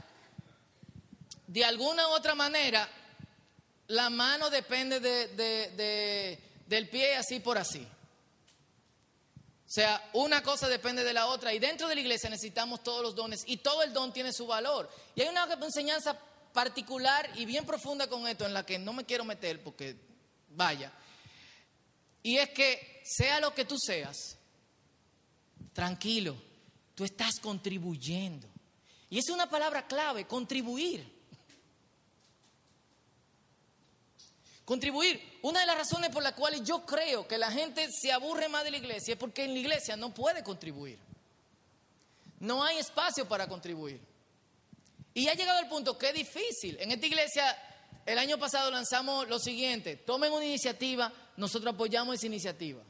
de 1.46 1.64
alguna 1.64 2.08
u 2.08 2.10
otra 2.10 2.34
manera, 2.34 2.88
la 3.88 4.10
mano 4.10 4.50
depende 4.50 5.00
de, 5.00 6.38
del 6.66 6.88
pie 6.88 7.16
así 7.16 7.40
por 7.40 7.58
así. 7.58 7.86
Sea, 9.74 10.08
una 10.12 10.40
cosa 10.40 10.68
depende 10.68 11.02
de 11.02 11.12
la 11.12 11.26
otra 11.26 11.52
y 11.52 11.58
dentro 11.58 11.88
de 11.88 11.96
la 11.96 12.00
iglesia 12.00 12.30
necesitamos 12.30 12.84
todos 12.84 13.02
los 13.02 13.16
dones 13.16 13.42
y 13.44 13.56
todo 13.56 13.82
el 13.82 13.92
don 13.92 14.12
tiene 14.12 14.32
su 14.32 14.46
valor. 14.46 14.88
Y 15.16 15.22
hay 15.22 15.28
una 15.28 15.48
enseñanza 15.60 16.16
particular 16.52 17.28
y 17.34 17.44
bien 17.44 17.66
profunda 17.66 18.06
con 18.06 18.24
esto 18.28 18.46
en 18.46 18.54
la 18.54 18.64
que 18.64 18.78
no 18.78 18.92
me 18.92 19.04
quiero 19.04 19.24
meter 19.24 19.60
porque 19.64 19.96
vaya. 20.50 20.92
Y 22.22 22.36
es 22.36 22.50
que 22.50 23.02
sea 23.04 23.40
lo 23.40 23.52
que 23.52 23.64
tú 23.64 23.76
seas, 23.76 24.36
tranquilo, 25.72 26.36
tú 26.94 27.02
estás 27.02 27.40
contribuyendo. 27.42 28.46
Y 29.10 29.18
es 29.18 29.28
una 29.28 29.50
palabra 29.50 29.88
clave, 29.88 30.24
contribuir. 30.24 31.13
Contribuir. 34.64 35.38
Una 35.42 35.60
de 35.60 35.66
las 35.66 35.76
razones 35.76 36.10
por 36.10 36.22
las 36.22 36.32
cuales 36.32 36.62
yo 36.62 36.86
creo 36.86 37.28
que 37.28 37.36
la 37.36 37.50
gente 37.50 37.88
se 37.90 38.12
aburre 38.12 38.48
más 38.48 38.64
de 38.64 38.70
la 38.70 38.78
iglesia 38.78 39.12
es 39.12 39.18
porque 39.18 39.44
en 39.44 39.52
la 39.52 39.58
iglesia 39.58 39.96
no 39.96 40.14
puede 40.14 40.42
contribuir. 40.42 40.98
No 42.40 42.62
hay 42.62 42.78
espacio 42.78 43.28
para 43.28 43.46
contribuir. 43.48 44.00
Y 45.12 45.28
ha 45.28 45.34
llegado 45.34 45.60
el 45.60 45.68
punto 45.68 45.96
que 45.98 46.08
es 46.08 46.14
difícil. 46.14 46.76
En 46.80 46.90
esta 46.92 47.06
iglesia, 47.06 47.56
el 48.06 48.18
año 48.18 48.38
pasado 48.38 48.70
lanzamos 48.70 49.28
lo 49.28 49.38
siguiente, 49.38 49.96
tomen 49.96 50.32
una 50.32 50.44
iniciativa, 50.44 51.12
nosotros 51.36 51.74
apoyamos 51.74 52.16
esa 52.16 52.26
iniciativa. 52.26 52.82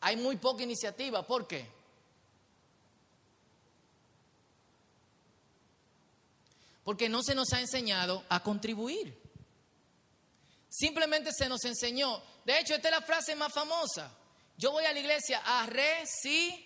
Hay 0.00 0.16
muy 0.16 0.36
poca 0.36 0.62
iniciativa, 0.62 1.26
¿por 1.26 1.46
qué? 1.46 1.78
porque 6.88 7.10
no 7.10 7.22
se 7.22 7.34
nos 7.34 7.52
ha 7.52 7.60
enseñado 7.60 8.24
a 8.30 8.42
contribuir. 8.42 9.14
Simplemente 10.78 11.32
se 11.32 11.48
nos 11.48 11.64
enseñó. 11.64 12.22
De 12.44 12.56
hecho, 12.56 12.76
esta 12.76 12.86
es 12.86 12.94
la 12.94 13.02
frase 13.02 13.34
más 13.34 13.52
famosa. 13.52 14.12
Yo 14.56 14.70
voy 14.70 14.84
a 14.84 14.92
la 14.92 15.00
iglesia 15.00 15.42
a 15.44 15.66
recibir. 15.66 16.64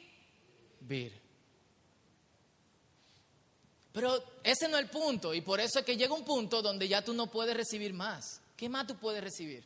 Pero 3.91 4.23
ese 4.43 4.69
no 4.69 4.77
es 4.77 4.83
el 4.85 4.91
punto 4.91 5.33
y 5.33 5.41
por 5.41 5.61
eso 5.61 5.79
es 5.79 5.85
que 5.87 5.97
llega 5.97 6.13
un 6.13 6.27
punto 6.27 6.61
donde 6.61 6.89
ya 6.89 7.03
tú 7.03 7.15
no 7.15 7.31
puedes 7.31 7.57
recibir 7.57 7.95
más. 7.95 8.43
¿Qué 8.55 8.69
más 8.69 8.87
tú 8.87 8.99
puedes 8.99 9.25
recibir? 9.25 9.65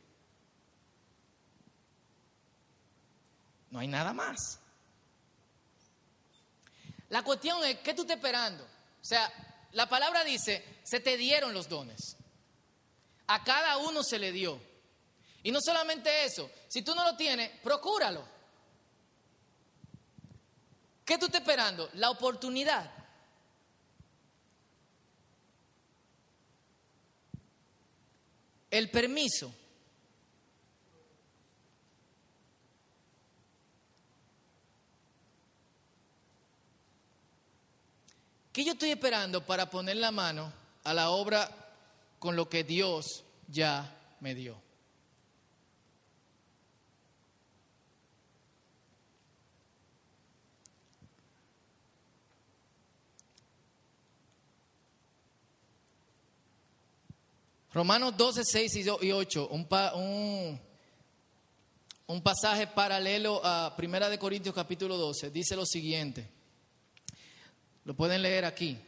No 3.73 3.81
hay 3.81 3.89
nada 3.89 4.13
más. 4.13 4.61
La 7.09 7.25
cuestión 7.25 7.65
es, 7.65 7.79
¿qué 7.81 7.95
tú 7.95 8.03
estás 8.03 8.19
esperando? 8.19 8.63
O 8.63 9.05
sea, 9.05 9.29
la 9.73 9.89
palabra 9.89 10.23
dice, 10.23 10.65
se 10.85 11.01
te 11.01 11.17
dieron 11.17 11.53
los 11.53 11.69
dones. 11.69 12.17
A 13.27 13.43
cada 13.43 13.77
uno 13.79 14.03
se 14.03 14.19
le 14.19 14.33
dio. 14.33 14.61
Y 15.43 15.51
no 15.51 15.61
solamente 15.61 16.25
eso, 16.25 16.51
si 16.69 16.83
tú 16.83 16.95
no 16.95 17.05
lo 17.05 17.17
tienes, 17.17 17.51
procúralo. 17.61 18.25
¿Qué 21.05 21.19
tú 21.19 21.27
estás 21.27 21.41
esperando? 21.41 21.89
La 21.95 22.11
oportunidad. 22.11 22.93
El 28.71 28.91
permiso. 28.91 29.55
¿Qué 38.53 38.65
yo 38.65 38.73
estoy 38.73 38.91
esperando 38.91 39.45
para 39.45 39.71
poner 39.71 39.99
la 39.99 40.11
mano 40.11 40.53
a 40.83 40.95
la 40.95 41.11
obra 41.11 41.66
con 42.19 42.37
lo 42.37 42.49
que 42.49 42.65
Dios 42.65 43.25
ya 43.49 43.97
me 44.21 44.35
dio? 44.35 44.67
Romanos 57.77 58.17
12, 58.17 58.43
6 58.43 58.77
y 59.03 59.13
8, 59.13 59.49
un, 59.51 59.69
un, 59.97 60.61
un 62.07 62.23
pasaje 62.23 62.67
paralelo 62.69 63.45
a 63.45 63.77
Primera 63.77 64.09
de 64.09 64.19
Corintios 64.19 64.55
capítulo 64.55 64.97
12, 64.97 65.31
dice 65.31 65.55
lo 65.55 65.67
siguiente. 65.67 66.27
Lo 67.85 67.95
pueden 67.95 68.23
leer 68.23 68.47
aquí. 68.47 68.79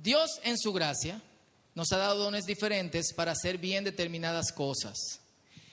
Dios 0.00 0.40
en 0.44 0.56
su 0.56 0.72
gracia 0.72 1.20
nos 1.74 1.90
ha 1.92 1.96
dado 1.96 2.18
dones 2.18 2.44
diferentes 2.44 3.12
para 3.12 3.32
hacer 3.32 3.58
bien 3.58 3.84
determinadas 3.84 4.52
cosas. 4.52 5.20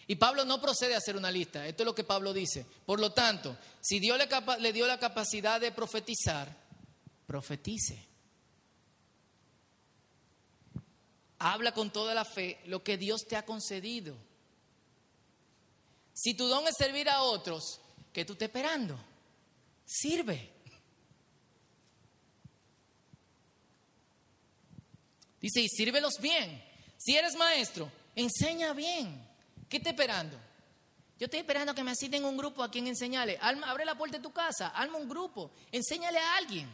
Y 0.08 0.16
Pablo 0.16 0.46
no 0.46 0.62
procede 0.62 0.96
a 0.96 0.98
hacer 0.98 1.16
una 1.16 1.32
lista. 1.32 1.68
Esto 1.68 1.84
es 1.84 1.86
lo 1.86 1.96
que 1.96 2.04
Pablo 2.04 2.34
dice. 2.34 2.66
Por 2.86 3.00
lo 3.00 3.12
tanto, 3.12 3.58
si 3.82 4.00
Dios 4.00 4.20
le, 4.60 4.74
dio 4.74 4.88
la 4.88 5.00
capacidad 5.00 5.60
de 5.60 5.72
profetizar, 5.72 6.56
profetice. 7.26 8.04
Habla 11.40 11.72
con 11.74 11.92
toda 11.92 12.14
la 12.14 12.26
fe 12.26 12.60
lo 12.66 12.84
que 12.84 12.98
Dios 12.98 13.26
te 13.28 13.36
ha 13.36 13.46
concedido. 13.46 14.16
Si 16.14 16.34
tu 16.34 16.48
don 16.48 16.68
es 16.68 16.76
servir 16.78 17.10
a 17.10 17.22
otros, 17.24 17.80
¿qué 18.14 18.26
tú 18.26 18.34
estás 18.34 18.48
esperando? 18.48 18.98
Sirve. 19.86 20.55
Dice, 25.46 25.62
y 25.62 25.70
sírvelos 25.70 26.20
bien. 26.20 26.60
Si 26.98 27.16
eres 27.16 27.36
maestro, 27.36 27.92
enseña 28.16 28.74
bien. 28.74 29.24
¿Qué 29.70 29.78
estás 29.78 29.94
esperando? 29.94 30.36
Yo 31.20 31.26
estoy 31.26 31.42
esperando 31.42 31.76
que 31.76 31.84
me 31.84 31.92
asignen 31.92 32.26
un 32.26 32.36
grupo 32.36 32.64
a 32.64 32.72
quien 32.72 32.88
enseñarle. 32.88 33.38
abre 33.40 33.86
la 33.86 33.96
puerta 33.96 34.18
de 34.18 34.24
tu 34.24 34.34
casa, 34.34 34.70
arma 34.70 34.98
un 34.98 35.08
grupo, 35.08 35.52
enséñale 35.72 36.18
a 36.18 36.38
alguien. 36.38 36.68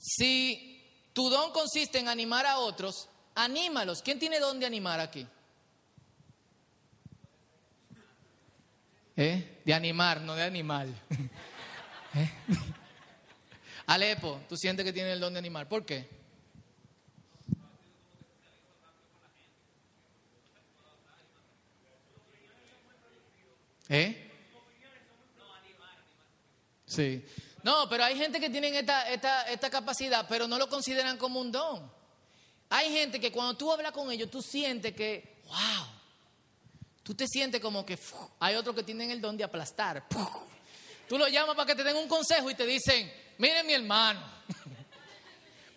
Si 0.00 1.08
tu 1.12 1.30
don 1.30 1.52
consiste 1.52 2.00
en 2.00 2.08
animar 2.08 2.46
a 2.46 2.58
otros, 2.58 3.08
anímalos. 3.36 4.02
¿Quién 4.02 4.18
tiene 4.18 4.40
don 4.40 4.58
de 4.58 4.66
animar 4.66 4.98
aquí? 4.98 5.24
¿Eh? 9.16 9.62
De 9.64 9.72
animar, 9.72 10.20
no 10.20 10.34
de 10.34 10.42
animal. 10.42 10.92
¿Eh? 12.16 12.30
Alepo, 13.86 14.40
tú 14.48 14.56
sientes 14.56 14.84
que 14.84 14.92
tiene 14.92 15.12
el 15.12 15.20
don 15.20 15.32
de 15.32 15.38
animar. 15.38 15.68
¿Por 15.68 15.86
qué? 15.86 16.08
¿Eh? 23.88 24.30
Sí. 26.86 27.24
No, 27.62 27.88
pero 27.88 28.04
hay 28.04 28.16
gente 28.16 28.40
que 28.40 28.50
tiene 28.50 28.76
esta, 28.76 29.08
esta, 29.10 29.42
esta 29.42 29.70
capacidad, 29.70 30.26
pero 30.28 30.48
no 30.48 30.58
lo 30.58 30.68
consideran 30.68 31.16
como 31.18 31.40
un 31.40 31.52
don. 31.52 31.90
Hay 32.70 32.90
gente 32.92 33.20
que 33.20 33.30
cuando 33.30 33.56
tú 33.56 33.72
hablas 33.72 33.92
con 33.92 34.10
ellos, 34.10 34.30
tú 34.30 34.42
sientes 34.42 34.94
que, 34.94 35.42
wow, 35.46 35.86
tú 37.02 37.14
te 37.14 37.28
sientes 37.28 37.60
como 37.60 37.86
que 37.86 37.98
hay 38.40 38.56
otros 38.56 38.74
que 38.74 38.82
tienen 38.82 39.10
el 39.10 39.20
don 39.20 39.36
de 39.36 39.44
aplastar. 39.44 40.04
Tú 41.08 41.18
lo 41.18 41.28
llamas 41.28 41.54
para 41.54 41.66
que 41.66 41.76
te 41.76 41.84
den 41.84 41.96
un 41.96 42.08
consejo 42.08 42.50
y 42.50 42.54
te 42.54 42.66
dicen, 42.66 43.12
mire 43.38 43.62
mi 43.64 43.72
hermano, 43.72 44.20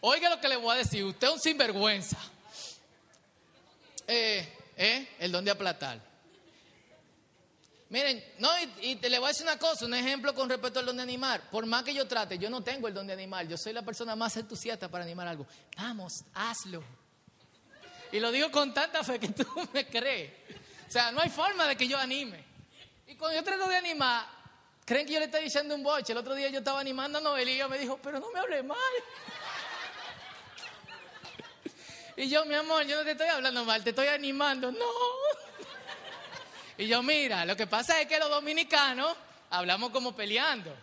oiga 0.02 0.30
lo 0.30 0.40
que 0.40 0.48
le 0.48 0.58
voy 0.58 0.76
a 0.76 0.78
decir, 0.80 1.04
usted 1.04 1.28
es 1.28 1.34
un 1.34 1.40
sinvergüenza. 1.40 2.18
Eh, 4.08 4.58
eh, 4.76 5.08
el 5.20 5.32
don 5.32 5.46
de 5.46 5.52
aplatar. 5.52 6.00
Miren, 7.90 8.24
no, 8.38 8.50
y, 8.82 8.96
te 8.96 9.10
le 9.10 9.18
voy 9.18 9.26
a 9.26 9.30
decir 9.30 9.46
una 9.46 9.58
cosa, 9.58 9.86
un 9.86 9.94
ejemplo 9.94 10.34
con 10.36 10.48
respecto 10.48 10.80
al 10.80 10.86
don 10.86 10.98
de 10.98 11.04
animar. 11.04 11.50
Por 11.50 11.66
más 11.66 11.84
que 11.84 11.94
yo 11.94 12.08
trate, 12.08 12.38
yo 12.38 12.50
no 12.50 12.62
tengo 12.62 12.88
el 12.88 12.94
don 12.94 13.08
de 13.08 13.14
animar. 13.14 13.48
Yo 13.48 13.58
soy 13.58 13.74
la 13.74 13.82
persona 13.82 14.16
más 14.16 14.38
entusiasta 14.38 14.88
para 14.90 15.04
animar 15.04 15.28
algo. 15.28 15.48
Vamos, 15.76 16.24
hazlo. 16.34 16.84
Y 18.12 18.20
lo 18.20 18.32
digo 18.32 18.52
con 18.52 18.74
tanta 18.74 19.04
fe 19.04 19.20
que 19.20 19.30
tú 19.30 19.46
me 19.74 19.88
crees. 19.88 20.32
O 20.88 20.92
sea, 20.92 21.12
no 21.12 21.20
hay 21.20 21.30
forma 21.30 21.68
de 21.68 21.76
que 21.76 21.88
yo 21.88 21.98
anime. 21.98 22.44
Y 23.08 23.16
cuando 23.16 23.38
yo 23.38 23.44
trato 23.44 23.68
de 23.68 23.78
animar, 23.78 24.26
creen 24.90 25.06
que 25.06 25.14
yo 25.14 25.20
le 25.20 25.26
estoy 25.26 25.44
diciendo 25.44 25.76
un 25.76 25.84
boche. 25.84 26.14
El 26.14 26.18
otro 26.18 26.34
día 26.34 26.50
yo 26.50 26.58
estaba 26.58 26.80
animando 26.80 27.20
a 27.20 27.22
Noel 27.22 27.48
y 27.48 27.52
ella 27.52 27.68
me 27.68 27.78
dijo, 27.78 28.00
pero 28.02 28.20
no 28.20 28.32
me 28.32 28.40
hable 28.40 28.64
mal. 28.64 28.78
Y 32.18 32.28
yo, 32.28 32.44
mi 32.46 32.56
amor, 32.56 32.88
yo 32.88 32.98
no 32.98 33.04
te 33.04 33.12
estoy 33.12 33.28
hablando 33.28 33.64
mal, 33.66 33.84
te 33.84 33.92
estoy 33.92 34.08
animando. 34.08 34.72
No. 34.72 34.86
Y 36.80 36.88
yo, 36.88 37.04
mira, 37.04 37.46
lo 37.46 37.56
que 37.56 37.68
pasa 37.68 38.02
es 38.02 38.08
que 38.08 38.18
los 38.18 38.32
dominicanos 38.32 39.16
hablamos 39.52 39.92
como 39.92 40.16
peleando. 40.16 40.76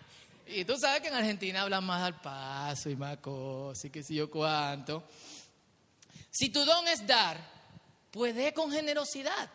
Y 0.46 0.64
tú 0.64 0.78
sabes 0.78 1.00
que 1.00 1.08
en 1.08 1.14
Argentina 1.14 1.62
hablan 1.62 1.82
más 1.82 2.04
al 2.04 2.20
paso 2.20 2.88
y 2.88 2.94
más 2.94 3.16
cosas 3.16 3.86
y 3.86 3.90
qué 3.90 4.04
sé 4.04 4.14
yo 4.14 4.30
cuánto. 4.30 5.02
Si 6.30 6.50
tu 6.50 6.64
don 6.64 6.86
es 6.86 7.04
dar, 7.04 7.38
puede 8.12 8.54
con 8.54 8.70
generosidad. 8.70 9.50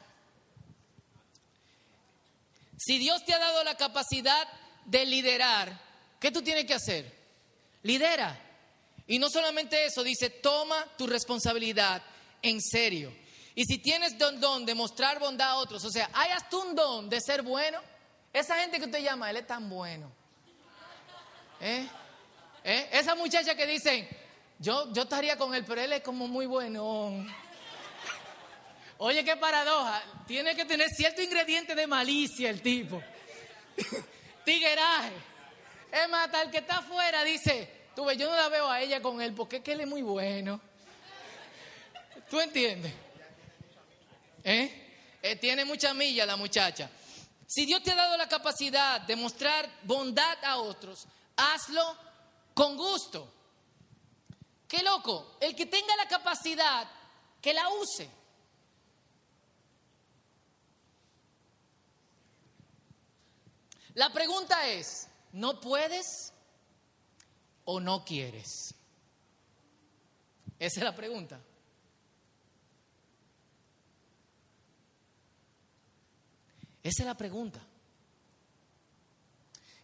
Si 2.83 2.97
Dios 2.97 3.23
te 3.25 3.33
ha 3.33 3.37
dado 3.37 3.63
la 3.63 3.75
capacidad 3.75 4.47
de 4.85 5.05
liderar, 5.05 5.79
¿qué 6.19 6.31
tú 6.31 6.41
tienes 6.41 6.65
que 6.65 6.73
hacer? 6.73 7.15
Lidera. 7.83 8.39
Y 9.05 9.19
no 9.19 9.29
solamente 9.29 9.85
eso, 9.85 10.03
dice, 10.03 10.31
toma 10.31 10.87
tu 10.97 11.05
responsabilidad 11.05 12.01
en 12.41 12.59
serio. 12.59 13.13
Y 13.53 13.65
si 13.65 13.77
tienes 13.77 14.17
don, 14.17 14.39
don 14.39 14.65
de 14.65 14.73
mostrar 14.73 15.19
bondad 15.19 15.51
a 15.51 15.55
otros, 15.57 15.85
o 15.85 15.91
sea, 15.91 16.09
hayas 16.11 16.49
tú 16.49 16.59
un 16.59 16.75
don 16.75 17.07
de 17.07 17.21
ser 17.21 17.43
bueno, 17.43 17.79
esa 18.33 18.55
gente 18.57 18.79
que 18.79 18.85
usted 18.85 19.03
llama, 19.03 19.29
él 19.29 19.37
es 19.37 19.45
tan 19.45 19.69
bueno. 19.69 20.11
¿Eh? 21.59 21.87
¿Eh? 22.63 22.89
Esa 22.93 23.13
muchacha 23.13 23.53
que 23.53 23.67
dicen, 23.67 24.09
yo, 24.57 24.91
yo 24.91 25.03
estaría 25.03 25.37
con 25.37 25.53
él, 25.53 25.63
pero 25.67 25.81
él 25.81 25.93
es 25.93 26.01
como 26.01 26.27
muy 26.27 26.47
bueno. 26.47 27.27
Oye, 29.03 29.25
qué 29.25 29.35
paradoja. 29.35 29.99
Tiene 30.27 30.55
que 30.55 30.63
tener 30.63 30.87
cierto 30.91 31.23
ingrediente 31.23 31.73
de 31.73 31.87
malicia 31.87 32.51
el 32.51 32.61
tipo. 32.61 33.01
Tigueraje. 34.45 35.13
Es 35.91 36.07
más, 36.07 36.31
tal 36.31 36.51
que 36.51 36.59
está 36.59 36.77
afuera 36.77 37.23
dice, 37.23 37.87
tú 37.95 38.05
ves, 38.05 38.15
yo 38.15 38.29
no 38.29 38.35
la 38.35 38.47
veo 38.49 38.69
a 38.69 38.79
ella 38.79 39.01
con 39.01 39.19
él 39.19 39.33
porque 39.33 39.55
es 39.55 39.63
que 39.63 39.71
él 39.71 39.81
es 39.81 39.87
muy 39.87 40.03
bueno. 40.03 40.61
¿Tú 42.29 42.39
entiendes? 42.39 42.93
¿Eh? 44.43 45.17
¿Eh? 45.23 45.35
tiene 45.37 45.65
mucha 45.65 45.95
milla 45.95 46.23
la 46.27 46.35
muchacha. 46.35 46.87
Si 47.47 47.65
Dios 47.65 47.81
te 47.81 47.93
ha 47.93 47.95
dado 47.95 48.15
la 48.17 48.29
capacidad 48.29 49.01
de 49.01 49.15
mostrar 49.15 49.67
bondad 49.81 50.37
a 50.43 50.57
otros, 50.57 51.07
hazlo 51.37 51.97
con 52.53 52.77
gusto. 52.77 53.33
Qué 54.67 54.83
loco, 54.83 55.37
el 55.41 55.55
que 55.55 55.65
tenga 55.65 55.95
la 55.95 56.07
capacidad, 56.07 56.87
que 57.41 57.51
la 57.51 57.67
use. 57.67 58.20
La 63.95 64.11
pregunta 64.11 64.67
es, 64.67 65.07
¿no 65.33 65.59
puedes 65.59 66.33
o 67.65 67.79
no 67.79 68.05
quieres? 68.05 68.73
Esa 70.59 70.79
es 70.79 70.83
la 70.83 70.95
pregunta. 70.95 71.39
Esa 76.83 77.03
es 77.03 77.05
la 77.05 77.15
pregunta. 77.15 77.59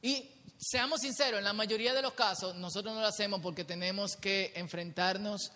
Y 0.01 0.29
seamos 0.57 1.01
sinceros, 1.01 1.39
en 1.39 1.43
la 1.43 1.53
mayoría 1.53 1.93
de 1.93 2.01
los 2.01 2.13
casos 2.13 2.55
nosotros 2.55 2.93
no 2.93 3.01
lo 3.01 3.07
hacemos 3.07 3.41
porque 3.41 3.63
tenemos 3.63 4.15
que 4.15 4.53
enfrentarnos 4.55 5.51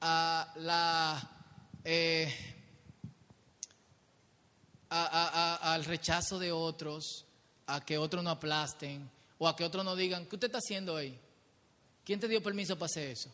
a 0.00 0.52
la, 0.56 1.30
eh, 1.84 2.32
al 4.90 5.84
rechazo 5.84 6.38
de 6.38 6.52
otros, 6.52 7.25
a 7.66 7.84
que 7.84 7.98
otros 7.98 8.22
no 8.22 8.30
aplasten 8.30 9.10
o 9.38 9.48
a 9.48 9.56
que 9.56 9.64
otros 9.64 9.84
no 9.84 9.96
digan, 9.96 10.26
¿qué 10.26 10.36
usted 10.36 10.46
está 10.46 10.58
haciendo 10.58 10.96
ahí? 10.96 11.18
¿Quién 12.04 12.20
te 12.20 12.28
dio 12.28 12.42
permiso 12.42 12.76
para 12.76 12.86
hacer 12.86 13.10
eso? 13.10 13.30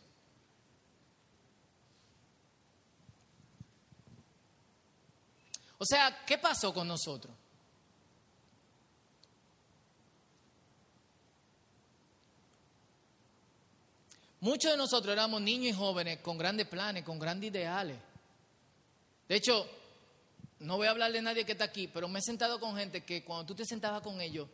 O 5.77 5.85
sea, 5.85 6.23
¿qué 6.25 6.37
pasó 6.37 6.73
con 6.73 6.87
nosotros? 6.87 7.35
Muchos 14.39 14.71
de 14.71 14.77
nosotros 14.77 15.13
éramos 15.13 15.41
niños 15.41 15.73
y 15.73 15.77
jóvenes 15.77 16.19
con 16.19 16.37
grandes 16.37 16.67
planes, 16.67 17.03
con 17.03 17.17
grandes 17.17 17.49
ideales. 17.49 17.97
De 19.27 19.35
hecho, 19.35 19.65
no 20.63 20.77
voy 20.77 20.87
a 20.87 20.91
hablar 20.91 21.11
de 21.11 21.21
nadie 21.21 21.45
que 21.45 21.51
está 21.51 21.65
aquí, 21.65 21.87
pero 21.87 22.07
me 22.07 22.19
he 22.19 22.21
sentado 22.21 22.59
con 22.59 22.77
gente 22.77 23.03
que 23.03 23.23
cuando 23.23 23.45
tú 23.45 23.55
te 23.55 23.65
sentabas 23.65 24.01
con 24.01 24.21
ellos, 24.21 24.47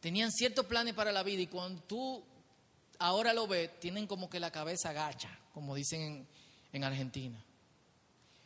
tenían 0.00 0.32
ciertos 0.32 0.64
planes 0.64 0.94
para 0.94 1.12
la 1.12 1.22
vida 1.22 1.42
y 1.42 1.46
cuando 1.46 1.82
tú 1.82 2.24
ahora 2.98 3.34
lo 3.34 3.46
ves, 3.46 3.78
tienen 3.78 4.06
como 4.06 4.30
que 4.30 4.40
la 4.40 4.50
cabeza 4.50 4.90
agacha, 4.90 5.28
como 5.52 5.74
dicen 5.74 6.26
en, 6.72 6.84
Argentina. 6.84 7.38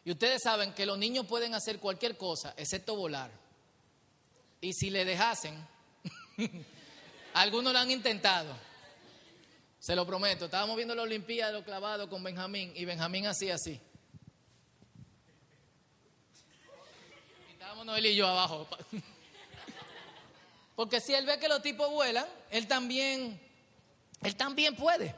Y 0.05 0.11
ustedes 0.11 0.42
saben 0.42 0.73
que 0.73 0.85
los 0.85 0.99
niños 0.99 1.27
pueden 1.27 1.55
hacer 1.55 1.79
cualquier 1.79 2.16
cosa, 2.16 2.55
excepto 2.57 2.97
volar. 2.97 3.31
Y 4.61 4.73
si 4.73 4.90
le 4.90 5.05
dejasen, 5.05 5.55
algunos 7.35 7.73
lo 7.73 7.79
han 7.79 7.90
intentado. 7.90 8.53
Se 9.79 9.95
lo 9.95 10.05
prometo. 10.07 10.47
Estábamos 10.47 10.77
viendo 10.77 10.95
la 10.95 11.03
Olimpiada 11.03 11.53
de 11.53 11.59
los 11.59 11.64
clavados 11.64 12.09
con 12.09 12.25
Benjamín 12.25 12.73
y 12.75 12.85
Benjamín 12.85 13.27
hacía 13.27 13.55
así. 13.55 13.81
Estábamos 17.87 18.03
Noel 18.03 18.07
y 18.07 18.16
yo 18.16 18.27
abajo. 18.27 18.66
Porque 20.75 21.01
si 21.01 21.14
él 21.14 21.25
ve 21.25 21.38
que 21.38 21.49
los 21.49 21.62
tipos 21.62 21.88
vuelan, 21.88 22.27
él 22.51 22.66
también, 22.66 23.40
él 24.22 24.37
también 24.37 24.75
puede. 24.75 25.14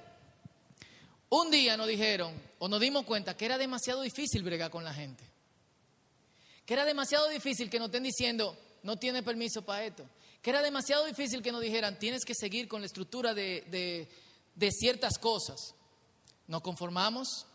Un 1.30 1.50
día 1.50 1.76
nos 1.78 1.86
dijeron, 1.88 2.34
o 2.58 2.68
nos 2.68 2.78
dimos 2.78 3.04
cuenta, 3.04 3.36
que 3.36 3.46
era 3.46 3.56
demasiado 3.56 4.02
difícil 4.02 4.42
bregar 4.42 4.70
con 4.70 4.84
la 4.84 4.92
gente. 4.92 5.24
Que 6.66 6.74
era 6.74 6.84
demasiado 6.84 7.28
difícil 7.28 7.70
que 7.70 7.78
nos 7.78 7.86
estén 7.88 8.02
diciendo, 8.02 8.56
no 8.82 8.98
tiene 8.98 9.22
permiso 9.22 9.62
para 9.62 9.84
esto. 9.84 10.04
Que 10.42 10.50
era 10.50 10.60
demasiado 10.60 11.06
difícil 11.06 11.42
que 11.42 11.52
nos 11.52 11.62
dijeran, 11.62 11.98
tienes 11.98 12.24
que 12.24 12.34
seguir 12.34 12.68
con 12.68 12.82
la 12.82 12.86
estructura 12.86 13.32
de 13.32 14.08
de 14.58 14.72
ciertas 14.72 15.18
cosas. 15.18 15.74
Nos 16.48 16.62
conformamos, 16.62 17.46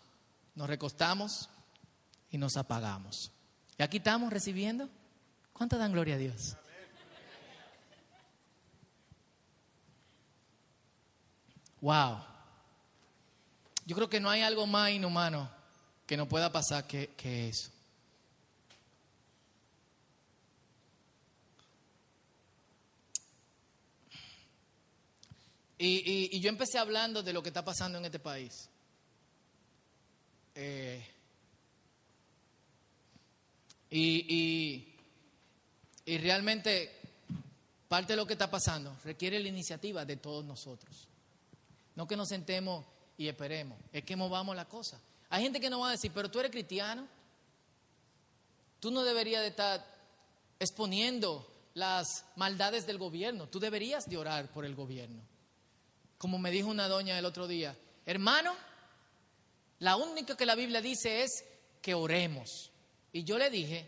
nos 0.56 0.68
recostamos 0.68 1.50
y 2.32 2.38
nos 2.38 2.56
apagamos. 2.58 3.32
¿Y 3.78 3.84
aquí 3.84 3.98
estamos 3.98 4.32
recibiendo? 4.32 4.90
¿Cuánto 5.64 5.78
dan 5.78 5.94
gloria 5.94 6.16
a 6.16 6.18
Dios? 6.18 6.58
Wow. 11.80 12.22
Yo 13.86 13.96
creo 13.96 14.10
que 14.10 14.20
no 14.20 14.30
hay 14.30 14.42
algo 14.42 14.68
más 14.68 14.92
inhumano 14.92 15.50
que 16.06 16.18
no 16.18 16.28
pueda 16.28 16.52
pasar 16.52 16.86
que, 16.86 17.14
eso. 17.48 17.72
Y, 25.78 26.42
yo 26.42 26.50
empecé 26.50 26.78
hablando 26.78 27.24
de 27.24 27.32
lo 27.32 27.42
que 27.42 27.48
está 27.48 27.64
pasando 27.64 27.98
en 28.00 28.04
este 28.04 28.20
país. 28.20 28.68
Eh, 30.56 31.08
y, 33.90 34.93
realmente 36.06 36.92
parte 37.88 38.14
de 38.14 38.18
lo 38.18 38.26
que 38.26 38.34
está 38.34 38.50
pasando 38.50 38.96
requiere 39.04 39.40
la 39.40 39.48
iniciativa 39.48 40.06
de 40.06 40.18
todos 40.18 40.44
nosotros. 40.44 41.08
No 41.96 42.08
que 42.08 42.18
nos 42.18 42.30
sentemos 42.30 42.86
y 43.18 43.28
esperemos, 43.28 43.78
es 43.92 44.04
que 44.04 44.16
movamos 44.16 44.56
la 44.56 44.66
cosa. 44.66 45.00
Hay 45.30 45.44
gente 45.44 45.60
que 45.60 45.70
nos 45.70 45.82
va 45.82 45.90
a 45.90 45.92
decir, 45.92 46.12
pero 46.14 46.30
tú 46.30 46.40
eres 46.40 46.52
cristiano, 46.52 47.08
tú 48.80 48.92
no 48.92 49.04
deberías 49.04 49.42
de 49.42 49.48
estar 49.48 49.86
exponiendo 50.60 51.48
las 51.74 52.26
maldades 52.36 52.86
del 52.86 52.98
gobierno, 52.98 53.48
tú 53.48 53.60
deberías 53.60 54.10
de 54.10 54.18
orar 54.18 54.52
por 54.52 54.66
el 54.66 54.76
gobierno 54.76 55.34
como 56.24 56.40
me 56.40 56.52
dijo 56.52 56.70
una 56.70 56.88
doña 56.88 57.20
el 57.20 57.26
otro 57.26 57.50
día, 57.50 57.78
hermano, 58.06 58.56
la 59.80 59.98
única 59.98 60.38
que 60.38 60.46
la 60.46 60.56
Biblia 60.56 60.80
dice 60.80 61.22
es 61.22 61.44
que 61.82 61.94
oremos. 61.94 62.72
Y 63.12 63.26
yo 63.26 63.38
le 63.38 63.50
dije, 63.50 63.86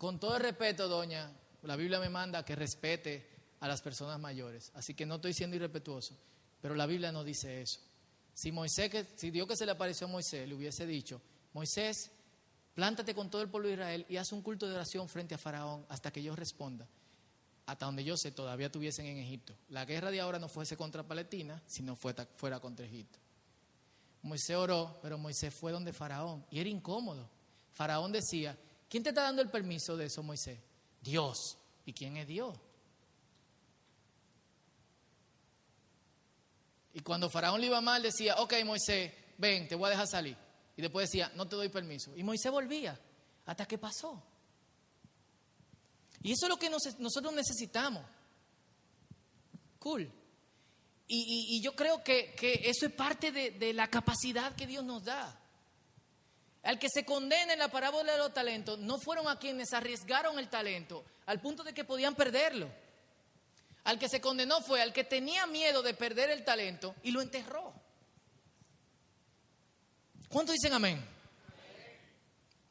con 0.00 0.18
todo 0.18 0.36
el 0.36 0.42
respeto, 0.42 0.88
doña, 0.88 1.30
la 1.64 1.76
Biblia 1.76 2.00
me 2.00 2.08
manda 2.08 2.42
que 2.42 2.56
respete 2.56 3.28
a 3.60 3.68
las 3.68 3.82
personas 3.82 4.18
mayores, 4.18 4.72
así 4.74 4.94
que 4.94 5.04
no 5.04 5.16
estoy 5.16 5.34
siendo 5.34 5.56
irrespetuoso, 5.56 6.16
pero 6.58 6.74
la 6.74 6.86
Biblia 6.86 7.12
no 7.12 7.22
dice 7.22 7.60
eso. 7.60 7.80
Si 8.32 8.50
Moisés, 8.50 9.08
si 9.16 9.30
Dios 9.30 9.46
que 9.46 9.56
se 9.56 9.66
le 9.66 9.72
apareció 9.72 10.06
a 10.06 10.10
Moisés 10.10 10.48
le 10.48 10.54
hubiese 10.54 10.86
dicho, 10.86 11.20
Moisés, 11.52 12.10
plántate 12.72 13.14
con 13.14 13.28
todo 13.28 13.42
el 13.42 13.50
pueblo 13.50 13.68
de 13.68 13.74
Israel 13.74 14.06
y 14.08 14.16
haz 14.16 14.32
un 14.32 14.40
culto 14.40 14.66
de 14.66 14.74
oración 14.74 15.06
frente 15.06 15.34
a 15.34 15.38
Faraón 15.38 15.84
hasta 15.90 16.10
que 16.10 16.22
yo 16.22 16.34
responda 16.34 16.88
hasta 17.66 17.86
donde 17.86 18.02
yo 18.02 18.16
sé, 18.16 18.32
todavía 18.32 18.66
estuviesen 18.66 19.06
en 19.06 19.18
Egipto. 19.18 19.54
La 19.68 19.84
guerra 19.84 20.10
de 20.10 20.18
ahora 20.20 20.40
no 20.40 20.48
fuese 20.48 20.76
contra 20.76 21.04
Palestina, 21.04 21.62
sino 21.66 21.94
fuera 21.94 22.58
contra 22.58 22.84
Egipto. 22.84 23.20
Moisés 24.22 24.56
oró, 24.56 24.98
pero 25.00 25.18
Moisés 25.18 25.54
fue 25.54 25.70
donde 25.70 25.92
Faraón 25.92 26.44
y 26.50 26.58
era 26.58 26.68
incómodo. 26.68 27.30
Faraón 27.72 28.10
decía, 28.10 28.58
¿quién 28.90 29.02
te 29.02 29.08
está 29.08 29.22
dando 29.22 29.40
el 29.40 29.48
permiso 29.48 29.96
de 29.96 30.06
eso, 30.06 30.22
Moisés? 30.22 30.58
Dios. 31.00 31.56
¿Y 31.86 31.94
quién 31.94 32.18
es 32.18 32.26
Dios? 32.26 32.54
Y 36.92 37.00
cuando 37.00 37.30
Faraón 37.30 37.60
le 37.60 37.68
iba 37.68 37.80
mal, 37.80 38.02
decía, 38.02 38.34
ok, 38.36 38.54
Moisés, 38.64 39.12
ven, 39.38 39.66
te 39.66 39.74
voy 39.74 39.86
a 39.86 39.90
dejar 39.90 40.06
salir. 40.06 40.36
Y 40.76 40.82
después 40.82 41.08
decía, 41.08 41.32
no 41.36 41.46
te 41.46 41.56
doy 41.56 41.68
permiso. 41.68 42.14
Y 42.16 42.22
Moisés 42.22 42.52
volvía, 42.52 42.98
hasta 43.46 43.66
que 43.66 43.78
pasó. 43.78 44.22
Y 46.22 46.32
eso 46.32 46.46
es 46.46 46.50
lo 46.50 46.58
que 46.58 46.68
nosotros 46.68 47.32
necesitamos. 47.32 48.04
Cool. 49.78 50.12
Y, 51.12 51.60
yo 51.62 51.74
creo 51.74 52.04
que, 52.04 52.34
eso 52.64 52.86
es 52.86 52.92
parte 52.92 53.32
de, 53.32 53.72
la 53.72 53.88
capacidad 53.88 54.54
que 54.54 54.66
Dios 54.66 54.84
nos 54.84 55.04
da. 55.04 55.39
Al 56.62 56.78
que 56.78 56.88
se 56.88 57.04
condena 57.04 57.52
en 57.52 57.58
la 57.58 57.70
parábola 57.70 58.12
de 58.12 58.18
los 58.18 58.34
talentos, 58.34 58.78
no 58.78 58.98
fueron 58.98 59.28
a 59.28 59.38
quienes 59.38 59.72
arriesgaron 59.72 60.38
el 60.38 60.48
talento 60.48 61.04
al 61.26 61.40
punto 61.40 61.62
de 61.62 61.72
que 61.72 61.84
podían 61.84 62.14
perderlo. 62.14 62.68
Al 63.84 63.98
que 63.98 64.08
se 64.08 64.20
condenó 64.20 64.60
fue 64.60 64.82
al 64.82 64.92
que 64.92 65.04
tenía 65.04 65.46
miedo 65.46 65.82
de 65.82 65.94
perder 65.94 66.30
el 66.30 66.44
talento 66.44 66.94
y 67.02 67.12
lo 67.12 67.22
enterró. 67.22 67.72
¿Cuántos 70.28 70.54
dicen 70.54 70.74
amén? 70.74 71.02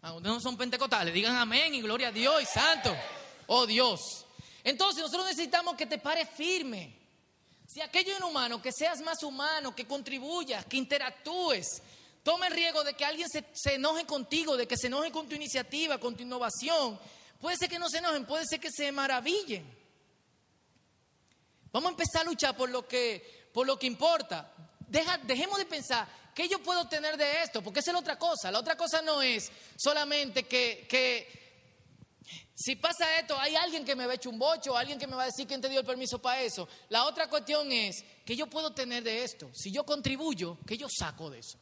Ah, 0.01 0.17
no 0.21 0.39
son 0.39 0.55
pentecostales, 0.55 1.13
digan 1.13 1.35
amén 1.35 1.73
y 1.73 1.81
gloria 1.81 2.09
a 2.09 2.11
Dios 2.11 2.41
y 2.41 2.45
santo 2.45 2.95
oh 3.49 3.65
Dios. 3.65 4.25
Entonces 4.63 5.03
nosotros 5.03 5.25
necesitamos 5.27 5.75
que 5.75 5.85
te 5.85 5.97
pares 5.97 6.29
firme. 6.29 6.95
Si 7.67 7.81
aquello 7.81 8.15
inhumano, 8.17 8.61
que 8.61 8.71
seas 8.71 9.01
más 9.01 9.21
humano, 9.23 9.75
que 9.75 9.85
contribuyas, 9.85 10.65
que 10.65 10.77
interactúes. 10.77 11.81
Tome 12.29 12.45
el 12.45 12.53
riesgo 12.53 12.83
de 12.83 12.93
que 12.93 13.03
alguien 13.03 13.27
se, 13.27 13.73
enoje 13.73 14.05
contigo, 14.05 14.55
de 14.55 14.67
que 14.67 14.77
se 14.77 14.85
enoje 14.85 15.11
con 15.11 15.27
tu 15.27 15.33
iniciativa, 15.33 15.97
con 15.97 16.15
tu 16.15 16.21
innovación. 16.21 16.99
Puede 17.41 17.57
ser 17.57 17.67
que 17.67 17.79
no 17.79 17.89
se 17.89 17.97
enojen, 17.97 18.23
puede 18.23 18.45
ser 18.45 18.59
que 18.59 18.69
se 18.69 18.91
maravillen. 18.91 19.65
Vamos 21.71 21.87
a 21.87 21.91
empezar 21.93 22.21
a 22.21 22.25
luchar 22.25 22.55
por 22.55 22.69
lo 22.69 22.87
que, 22.87 23.49
por 23.51 23.65
lo 23.65 23.79
que 23.79 23.87
importa. 23.87 24.53
dejemos 25.23 25.57
de 25.57 25.65
pensar, 25.65 26.07
¿qué 26.35 26.47
yo 26.47 26.61
puedo 26.61 26.81
obtener 26.81 27.17
de 27.17 27.41
esto? 27.41 27.63
Porque 27.63 27.79
esa 27.79 27.89
es 27.89 27.93
la 27.93 27.99
otra 27.99 28.19
cosa. 28.19 28.51
La 28.51 28.59
otra 28.59 28.77
cosa 28.77 29.01
no 29.01 29.23
es 29.23 29.51
solamente 29.75 30.43
que, 30.43 30.85
que 30.87 31.73
si 32.53 32.75
pasa 32.75 33.17
esto, 33.17 33.39
hay 33.39 33.55
alguien 33.55 33.83
que 33.83 33.95
me 33.95 34.05
va 34.05 34.11
a 34.11 34.15
echar 34.17 34.31
un 34.31 34.37
bocho, 34.37 34.77
alguien 34.77 34.99
que 34.99 35.07
me 35.07 35.15
va 35.15 35.23
a 35.23 35.31
decir 35.31 35.47
quién 35.47 35.61
te 35.61 35.67
dio 35.67 35.79
el 35.79 35.85
permiso 35.87 36.21
para 36.21 36.43
eso. 36.43 36.69
La 36.89 37.05
otra 37.05 37.27
cuestión 37.27 37.71
es 37.71 38.05
que 38.23 38.35
yo 38.35 38.45
puedo 38.45 38.71
tener 38.71 39.01
de 39.01 39.23
esto. 39.23 39.49
Si 39.51 39.71
yo 39.71 39.83
contribuyo, 39.83 40.59
¿qué 40.67 40.77
yo 40.77 40.85
saco 40.95 41.31
de 41.31 41.39
eso? 41.39 41.57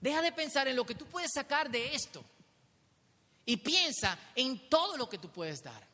Deja 0.00 0.22
de 0.22 0.32
pensar 0.32 0.68
en 0.68 0.76
lo 0.76 0.84
que 0.84 0.94
tú 0.94 1.06
puedes 1.06 1.30
sacar 1.32 1.70
de 1.70 1.94
esto 1.94 2.24
y 3.44 3.56
piensa 3.56 4.18
en 4.34 4.68
todo 4.68 4.96
lo 4.96 5.08
que 5.08 5.18
tú 5.18 5.30
puedes 5.30 5.62
dar. 5.62 5.86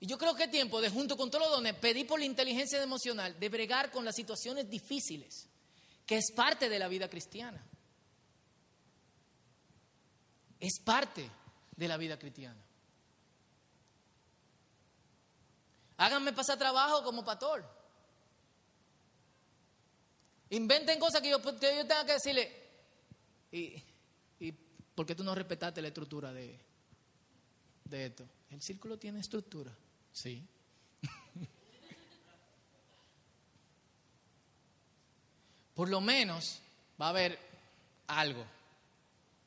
Y 0.00 0.06
yo 0.06 0.16
creo 0.16 0.34
que 0.34 0.44
es 0.44 0.50
tiempo 0.50 0.80
de, 0.80 0.90
junto 0.90 1.16
con 1.16 1.30
todos 1.30 1.46
los 1.46 1.56
dones, 1.56 1.74
pedir 1.74 2.06
por 2.06 2.20
la 2.20 2.26
inteligencia 2.26 2.80
emocional, 2.80 3.38
de 3.38 3.48
bregar 3.48 3.90
con 3.90 4.04
las 4.04 4.14
situaciones 4.14 4.70
difíciles, 4.70 5.48
que 6.06 6.18
es 6.18 6.30
parte 6.30 6.68
de 6.68 6.78
la 6.78 6.86
vida 6.86 7.08
cristiana. 7.10 7.60
Es 10.60 10.78
parte 10.84 11.28
de 11.74 11.88
la 11.88 11.96
vida 11.96 12.18
cristiana. 12.18 12.67
Háganme 15.98 16.32
pasar 16.32 16.56
trabajo 16.56 17.04
como 17.04 17.24
pastor. 17.24 17.64
Inventen 20.50 20.98
cosas 20.98 21.20
que 21.20 21.28
yo, 21.30 21.38
yo 21.42 21.52
tenga 21.60 22.06
que 22.06 22.12
decirle. 22.12 22.50
Y, 23.52 23.82
y 24.38 24.52
¿por 24.94 25.04
qué 25.04 25.14
tú 25.14 25.24
no 25.24 25.34
respetaste 25.34 25.82
la 25.82 25.88
estructura 25.88 26.32
de, 26.32 26.58
de 27.84 28.06
esto? 28.06 28.26
El 28.50 28.62
círculo 28.62 28.96
tiene 28.96 29.20
estructura. 29.20 29.76
Sí. 30.12 30.46
Por 35.74 35.88
lo 35.88 36.00
menos 36.00 36.60
va 37.00 37.06
a 37.06 37.10
haber 37.10 37.38
algo. 38.06 38.44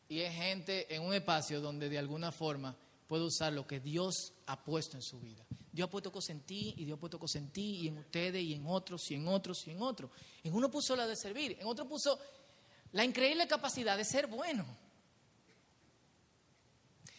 Y 0.10 0.20
es 0.20 0.34
gente 0.36 0.94
en 0.94 1.02
un 1.04 1.14
espacio 1.14 1.62
donde 1.62 1.88
de 1.90 1.98
alguna 1.98 2.34
forma 2.34 2.76
puede 3.08 3.24
usar 3.24 3.54
lo 3.54 3.66
que 3.66 3.80
Dios 3.80 4.34
ha 4.46 4.62
puesto 4.64 4.98
en 4.98 5.04
su 5.04 5.20
vida. 5.20 5.46
Dios 5.72 5.88
ha 5.88 5.92
puesto 5.92 6.12
cosas 6.12 6.32
en 6.32 6.42
ti 6.42 6.74
y 6.78 6.86
Dios 6.86 6.98
ha 6.98 7.00
puesto 7.00 7.18
cosas 7.18 7.38
en 7.38 7.50
ti 7.50 7.80
y 7.82 7.88
en 7.88 8.00
ustedes 8.00 8.44
y 8.44 8.54
en 8.54 8.66
otros 8.68 9.10
y 9.10 9.16
en 9.16 9.28
otros 9.28 9.66
y 9.68 9.72
en 9.72 9.82
otros. 9.82 10.12
En 10.44 10.54
uno 10.54 10.70
puso 10.70 10.96
la 10.96 11.08
de 11.08 11.16
servir, 11.16 11.58
en 11.60 11.66
otro 11.66 11.88
puso 11.88 12.20
la 12.92 13.06
increíble 13.06 13.48
capacidad 13.48 13.96
de 13.96 14.04
ser 14.04 14.28
bueno. 14.28 14.66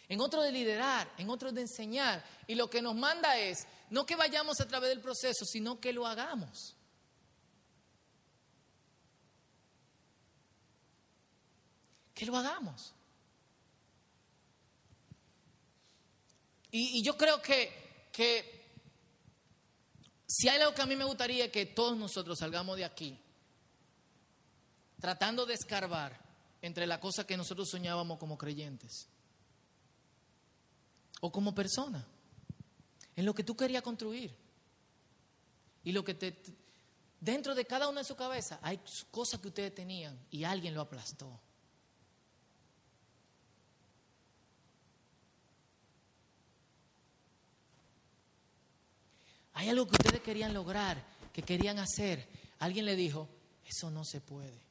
En 0.07 0.21
otro 0.21 0.43
de 0.43 0.51
liderar, 0.51 1.11
en 1.17 1.29
otro 1.29 1.51
de 1.51 1.61
enseñar. 1.61 2.23
Y 2.45 2.53
lo 2.53 2.69
que 2.69 2.81
nos 2.81 2.93
manda 2.93 3.37
es 3.39 3.65
no 3.89 4.05
que 4.05 4.15
vayamos 4.15 4.59
a 4.61 4.67
través 4.67 4.89
del 4.89 5.01
proceso, 5.01 5.45
sino 5.45 5.79
que 5.79 5.91
lo 5.91 6.05
hagamos. 6.05 6.75
Que 12.13 12.27
lo 12.27 12.37
hagamos. 12.37 12.93
Y, 16.69 16.99
y 16.99 17.01
yo 17.01 17.17
creo 17.17 17.41
que 17.41 17.82
que 18.13 18.63
si 20.27 20.47
hay 20.47 20.61
algo 20.61 20.73
que 20.73 20.81
a 20.81 20.85
mí 20.85 20.95
me 20.95 21.03
gustaría 21.03 21.51
que 21.51 21.65
todos 21.65 21.97
nosotros 21.97 22.39
salgamos 22.39 22.77
de 22.77 22.85
aquí 22.85 23.19
tratando 25.01 25.45
de 25.45 25.55
escarbar 25.55 26.17
entre 26.61 26.87
la 26.87 26.99
cosa 27.01 27.27
que 27.27 27.35
nosotros 27.35 27.67
soñábamos 27.69 28.17
como 28.17 28.37
creyentes 28.37 29.09
o 31.19 31.29
como 31.29 31.53
persona, 31.53 32.07
en 33.15 33.25
lo 33.25 33.33
que 33.33 33.43
tú 33.43 33.55
querías 33.55 33.83
construir 33.83 34.33
y 35.83 35.91
lo 35.91 36.05
que 36.05 36.13
te 36.13 36.41
dentro 37.19 37.55
de 37.55 37.65
cada 37.65 37.87
una 37.89 38.01
de 38.01 38.05
su 38.05 38.15
cabeza 38.15 38.59
hay 38.61 38.79
cosas 39.11 39.41
que 39.41 39.49
ustedes 39.49 39.75
tenían 39.75 40.17
y 40.29 40.43
alguien 40.45 40.73
lo 40.73 40.81
aplastó. 40.81 41.39
Hay 49.53 49.69
algo 49.69 49.87
que 49.87 49.93
ustedes 49.93 50.21
querían 50.21 50.53
lograr, 50.53 51.03
que 51.31 51.43
querían 51.43 51.79
hacer. 51.79 52.27
Alguien 52.59 52.85
le 52.85 52.95
dijo, 52.95 53.27
eso 53.65 53.91
no 53.91 54.03
se 54.03 54.19
puede. 54.21 54.61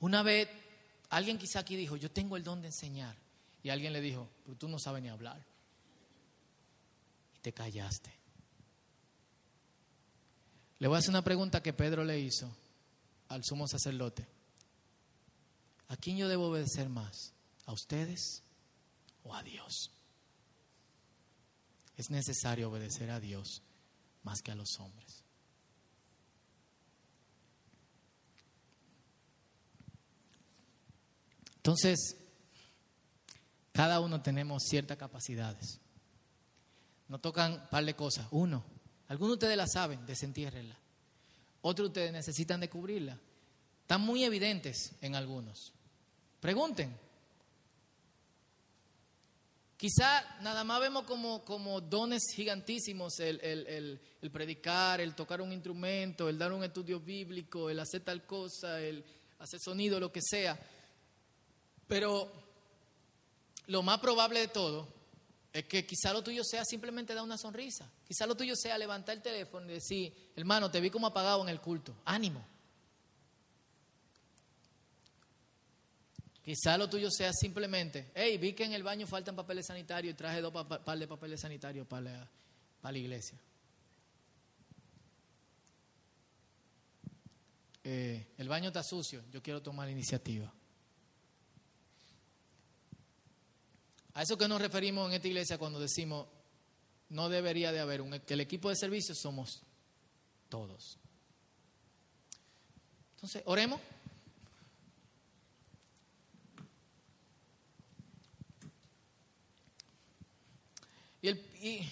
Una 0.00 0.22
vez, 0.22 0.48
alguien 1.08 1.38
quizá 1.38 1.60
aquí 1.60 1.76
dijo, 1.76 1.96
yo 1.96 2.10
tengo 2.10 2.36
el 2.36 2.44
don 2.44 2.60
de 2.60 2.68
enseñar. 2.68 3.16
Y 3.62 3.70
alguien 3.70 3.92
le 3.92 4.02
dijo, 4.02 4.28
pero 4.44 4.56
tú 4.56 4.68
no 4.68 4.78
sabes 4.78 5.02
ni 5.02 5.08
hablar. 5.08 5.42
Y 7.34 7.38
te 7.38 7.52
callaste. 7.52 8.12
Le 10.78 10.88
voy 10.88 10.96
a 10.96 10.98
hacer 10.98 11.08
una 11.10 11.24
pregunta 11.24 11.62
que 11.62 11.72
Pedro 11.72 12.04
le 12.04 12.20
hizo 12.20 12.54
al 13.28 13.42
sumo 13.42 13.66
sacerdote. 13.66 14.26
¿A 15.88 15.96
quién 15.96 16.16
yo 16.16 16.28
debo 16.28 16.48
obedecer 16.48 16.88
más? 16.88 17.32
¿A 17.66 17.72
ustedes 17.72 18.42
o 19.22 19.34
a 19.34 19.42
Dios? 19.42 19.90
Es 21.96 22.10
necesario 22.10 22.70
obedecer 22.70 23.10
a 23.10 23.20
Dios 23.20 23.62
más 24.22 24.40
que 24.42 24.50
a 24.50 24.54
los 24.54 24.78
hombres. 24.80 25.22
Entonces, 31.56 32.16
cada 33.72 34.00
uno 34.00 34.22
tenemos 34.22 34.62
ciertas 34.64 34.96
capacidades. 34.96 35.80
Nos 37.08 37.20
tocan 37.20 37.52
un 37.52 37.68
par 37.68 37.84
de 37.84 37.94
cosas. 37.94 38.26
Uno, 38.30 38.64
algunos 39.08 39.32
de 39.32 39.34
ustedes 39.34 39.56
la 39.56 39.66
saben, 39.66 40.04
desentiérrenla. 40.06 40.76
Otros 41.62 41.86
de 41.86 41.90
ustedes 41.90 42.12
necesitan 42.12 42.60
descubrirla. 42.60 43.18
Están 43.82 44.00
muy 44.00 44.24
evidentes 44.24 44.92
en 45.00 45.14
algunos. 45.14 45.73
Pregunten. 46.44 46.94
Quizá 49.78 50.36
nada 50.42 50.62
más 50.62 50.78
vemos 50.78 51.04
como, 51.04 51.42
como 51.42 51.80
dones 51.80 52.20
gigantísimos 52.36 53.18
el, 53.20 53.40
el, 54.20 54.30
predicar, 54.30 55.00
el 55.00 55.14
tocar 55.14 55.40
un 55.40 55.54
instrumento, 55.54 56.28
el 56.28 56.36
dar 56.36 56.52
un 56.52 56.62
estudio 56.62 57.00
bíblico, 57.00 57.70
el 57.70 57.80
hacer 57.80 58.02
tal 58.02 58.26
cosa, 58.26 58.78
el 58.78 59.02
hacer 59.38 59.58
sonido, 59.58 59.98
lo 59.98 60.12
que 60.12 60.20
sea. 60.20 60.60
Pero 61.88 62.30
lo 63.68 63.82
más 63.82 63.98
probable 64.00 64.40
de 64.40 64.48
todo 64.48 64.86
es 65.50 65.64
que 65.64 65.86
quizá 65.86 66.12
lo 66.12 66.22
tuyo 66.22 66.44
sea 66.44 66.62
simplemente 66.66 67.14
dar 67.14 67.24
una 67.24 67.38
sonrisa. 67.38 67.90
Quizá 68.06 68.26
lo 68.26 68.36
tuyo 68.36 68.54
sea 68.54 68.76
levantar 68.76 69.16
el 69.16 69.22
teléfono 69.22 69.70
y 69.70 69.76
decir, 69.76 70.32
hermano, 70.36 70.70
te 70.70 70.82
vi 70.82 70.90
como 70.90 71.06
apagado 71.06 71.40
en 71.40 71.48
el 71.48 71.62
culto. 71.62 71.96
Ánimo. 72.04 72.44
Quizá 76.44 76.76
lo 76.76 76.90
tuyo 76.90 77.10
sea 77.10 77.32
simplemente, 77.32 78.10
hey, 78.14 78.36
vi 78.36 78.52
que 78.52 78.64
en 78.64 78.74
el 78.74 78.82
baño 78.82 79.06
faltan 79.06 79.34
papeles 79.34 79.66
sanitarios 79.66 80.12
y 80.12 80.16
traje 80.16 80.42
dos 80.42 80.52
par 80.52 80.98
de 80.98 81.08
papeles 81.08 81.40
sanitarios 81.40 81.86
para 81.86 82.02
la, 82.02 82.30
para 82.82 82.92
la 82.92 82.98
iglesia. 82.98 83.40
Eh, 87.82 88.26
el 88.36 88.48
baño 88.48 88.68
está 88.68 88.82
sucio, 88.82 89.24
yo 89.30 89.42
quiero 89.42 89.62
tomar 89.62 89.86
la 89.86 89.92
iniciativa. 89.92 90.52
A 94.12 94.22
eso 94.22 94.36
que 94.36 94.46
nos 94.46 94.60
referimos 94.60 95.08
en 95.08 95.14
esta 95.14 95.28
iglesia 95.28 95.56
cuando 95.56 95.80
decimos, 95.80 96.26
no 97.08 97.30
debería 97.30 97.72
de 97.72 97.80
haber 97.80 98.02
un, 98.02 98.20
que 98.20 98.34
el 98.34 98.40
equipo 98.40 98.68
de 98.68 98.76
servicio 98.76 99.14
somos 99.14 99.62
todos. 100.50 100.98
Entonces, 103.16 103.42
oremos. 103.46 103.80
Y 111.66 111.88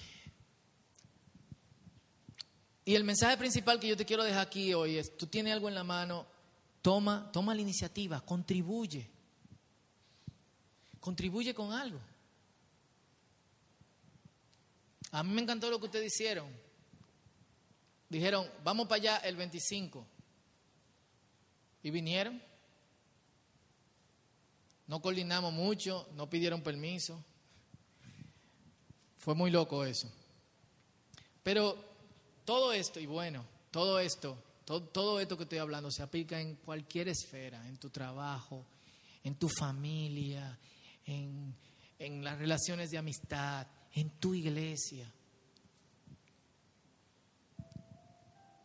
el, 2.94 3.04
mensaje 3.04 3.38
principal 3.38 3.80
que 3.80 3.88
yo 3.88 3.96
te 3.96 4.04
quiero 4.04 4.22
dejar 4.22 4.46
aquí 4.46 4.74
hoy 4.74 4.98
es, 4.98 5.16
tú 5.16 5.26
tienes 5.26 5.54
algo 5.54 5.66
en 5.66 5.74
la 5.74 5.82
mano, 5.82 6.26
toma, 6.82 7.30
toma 7.32 7.54
la 7.54 7.62
iniciativa, 7.62 8.20
contribuye. 8.20 9.08
Contribuye 11.00 11.54
con 11.54 11.72
algo. 11.72 11.98
A 15.10 15.22
mí 15.22 15.32
me 15.32 15.40
encantó 15.40 15.70
lo 15.70 15.78
que 15.78 15.86
ustedes 15.86 16.12
hicieron. 16.12 16.50
Dijeron, 18.10 18.46
vamos 18.62 18.86
para 18.88 19.00
allá 19.00 19.16
el 19.18 19.36
25. 19.36 20.06
Y 21.82 21.90
vinieron. 21.90 22.42
No 24.86 25.00
coordinamos 25.00 25.50
mucho, 25.50 26.10
no 26.14 26.28
pidieron 26.28 26.60
permiso. 26.60 27.24
Fue 29.22 29.36
muy 29.36 29.52
loco 29.52 29.84
eso. 29.84 30.10
Pero 31.44 31.76
todo 32.44 32.72
esto, 32.72 32.98
y 32.98 33.06
bueno, 33.06 33.44
todo 33.70 34.00
esto, 34.00 34.36
todo, 34.64 35.20
esto 35.20 35.36
que 35.36 35.44
estoy 35.44 35.58
hablando 35.58 35.92
se 35.92 36.02
aplica 36.02 36.40
en 36.40 36.56
cualquier 36.56 37.08
esfera, 37.08 37.64
en 37.68 37.76
tu 37.76 37.88
trabajo, 37.88 38.66
en 39.22 39.36
tu 39.36 39.48
familia, 39.48 40.58
en, 41.06 41.54
las 42.24 42.36
relaciones 42.36 42.90
de 42.90 42.98
amistad, 42.98 43.64
en 43.94 44.10
tu 44.10 44.34
iglesia. 44.34 45.08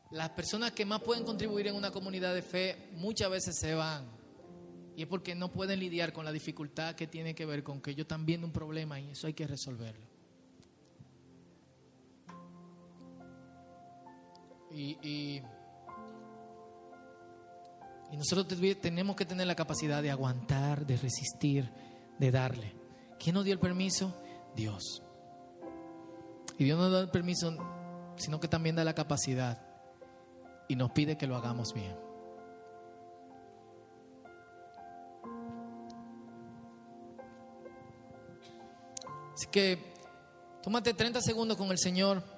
Las 0.10 0.30
personas 0.32 0.72
que 0.72 0.86
más 0.86 1.04
pueden 1.04 1.24
contribuir 1.24 1.68
en 1.68 1.76
una 1.76 1.92
comunidad 1.92 2.34
de 2.34 2.42
fe 2.42 2.90
muchas 2.94 3.30
veces 3.30 3.60
se 3.60 3.76
van. 3.76 4.10
Y 4.96 5.04
es 5.04 5.08
porque 5.08 5.36
no 5.36 5.52
pueden 5.52 5.80
lidiar 5.80 6.14
con 6.14 6.26
la 6.26 6.32
dificultad 6.32 6.96
que 6.96 7.06
tiene 7.06 7.36
que 7.36 7.46
ver 7.46 7.62
con 7.62 7.80
que 7.80 7.92
ellos 7.92 8.06
están 8.06 8.26
viendo 8.26 8.48
un 8.48 8.54
problema 8.54 9.00
y 9.00 9.12
eso 9.12 9.28
hay 9.28 9.34
que 9.34 9.46
resolverlo. 9.46 10.17
Y, 14.78 15.42
nosotros 18.12 18.48
tenemos 18.80 19.16
que 19.16 19.26
tener 19.26 19.48
la 19.48 19.56
capacidad 19.56 20.02
de 20.04 20.12
aguantar, 20.12 20.86
de 20.86 20.98
resistir, 20.98 21.70
de 22.20 22.32
darle. 22.32 22.76
¿Quién 23.20 23.34
nos 23.34 23.44
dio 23.44 23.54
el 23.54 23.60
permiso? 23.60 24.14
Dios. 24.56 25.02
Y 26.58 26.64
Dios 26.64 26.78
no 26.78 26.86
nos 26.86 26.94
da 26.94 27.00
el 27.02 27.10
permiso, 27.10 27.56
sino 28.18 28.40
que 28.40 28.48
también 28.48 28.76
da 28.76 28.84
la 28.84 28.94
capacidad 28.94 29.62
y 30.68 30.76
nos 30.76 30.92
pide 30.92 31.18
que 31.18 31.28
lo 31.28 31.36
hagamos 31.36 31.74
bien. 31.74 31.96
Así 39.34 39.48
que 39.52 39.94
tómate 40.62 40.94
30 40.94 41.22
segundos 41.22 41.58
con 41.58 41.72
el 41.72 41.78
Señor. 41.78 42.37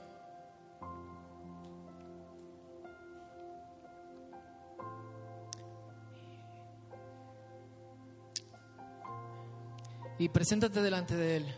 Y 10.20 10.30
preséntate 10.30 10.82
delante 10.82 11.16
de 11.16 11.38
Él. 11.38 11.56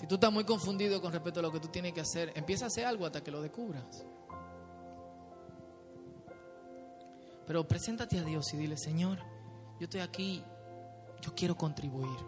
Si 0.00 0.06
tú 0.06 0.16
estás 0.16 0.32
muy 0.32 0.44
confundido 0.44 1.00
con 1.00 1.12
respecto 1.12 1.40
a 1.40 1.42
lo 1.42 1.52
que 1.52 1.60
tú 1.60 1.68
tienes 1.68 1.92
que 1.92 2.00
hacer, 2.00 2.32
empieza 2.34 2.64
a 2.64 2.68
hacer 2.68 2.84
algo 2.84 3.06
hasta 3.06 3.22
que 3.22 3.30
lo 3.30 3.40
descubras. 3.40 4.04
Pero 7.46 7.66
preséntate 7.66 8.18
a 8.18 8.24
Dios 8.24 8.52
y 8.54 8.56
dile, 8.56 8.76
Señor, 8.76 9.18
yo 9.78 9.84
estoy 9.84 10.00
aquí, 10.00 10.42
yo 11.20 11.34
quiero 11.34 11.56
contribuir. 11.56 12.18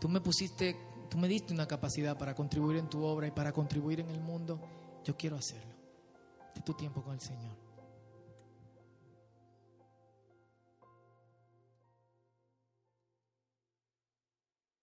Tú 0.00 0.08
me 0.08 0.20
pusiste, 0.20 0.76
tú 1.10 1.18
me 1.18 1.28
diste 1.28 1.52
una 1.52 1.66
capacidad 1.66 2.16
para 2.16 2.34
contribuir 2.34 2.78
en 2.78 2.88
tu 2.88 3.04
obra 3.04 3.26
y 3.26 3.30
para 3.30 3.52
contribuir 3.52 4.00
en 4.00 4.10
el 4.10 4.20
mundo. 4.20 4.60
Yo 5.04 5.16
quiero 5.16 5.36
hacerlo. 5.36 5.72
De 6.54 6.60
tu 6.62 6.74
tiempo 6.74 7.02
con 7.02 7.14
el 7.14 7.20
Señor. 7.20 7.61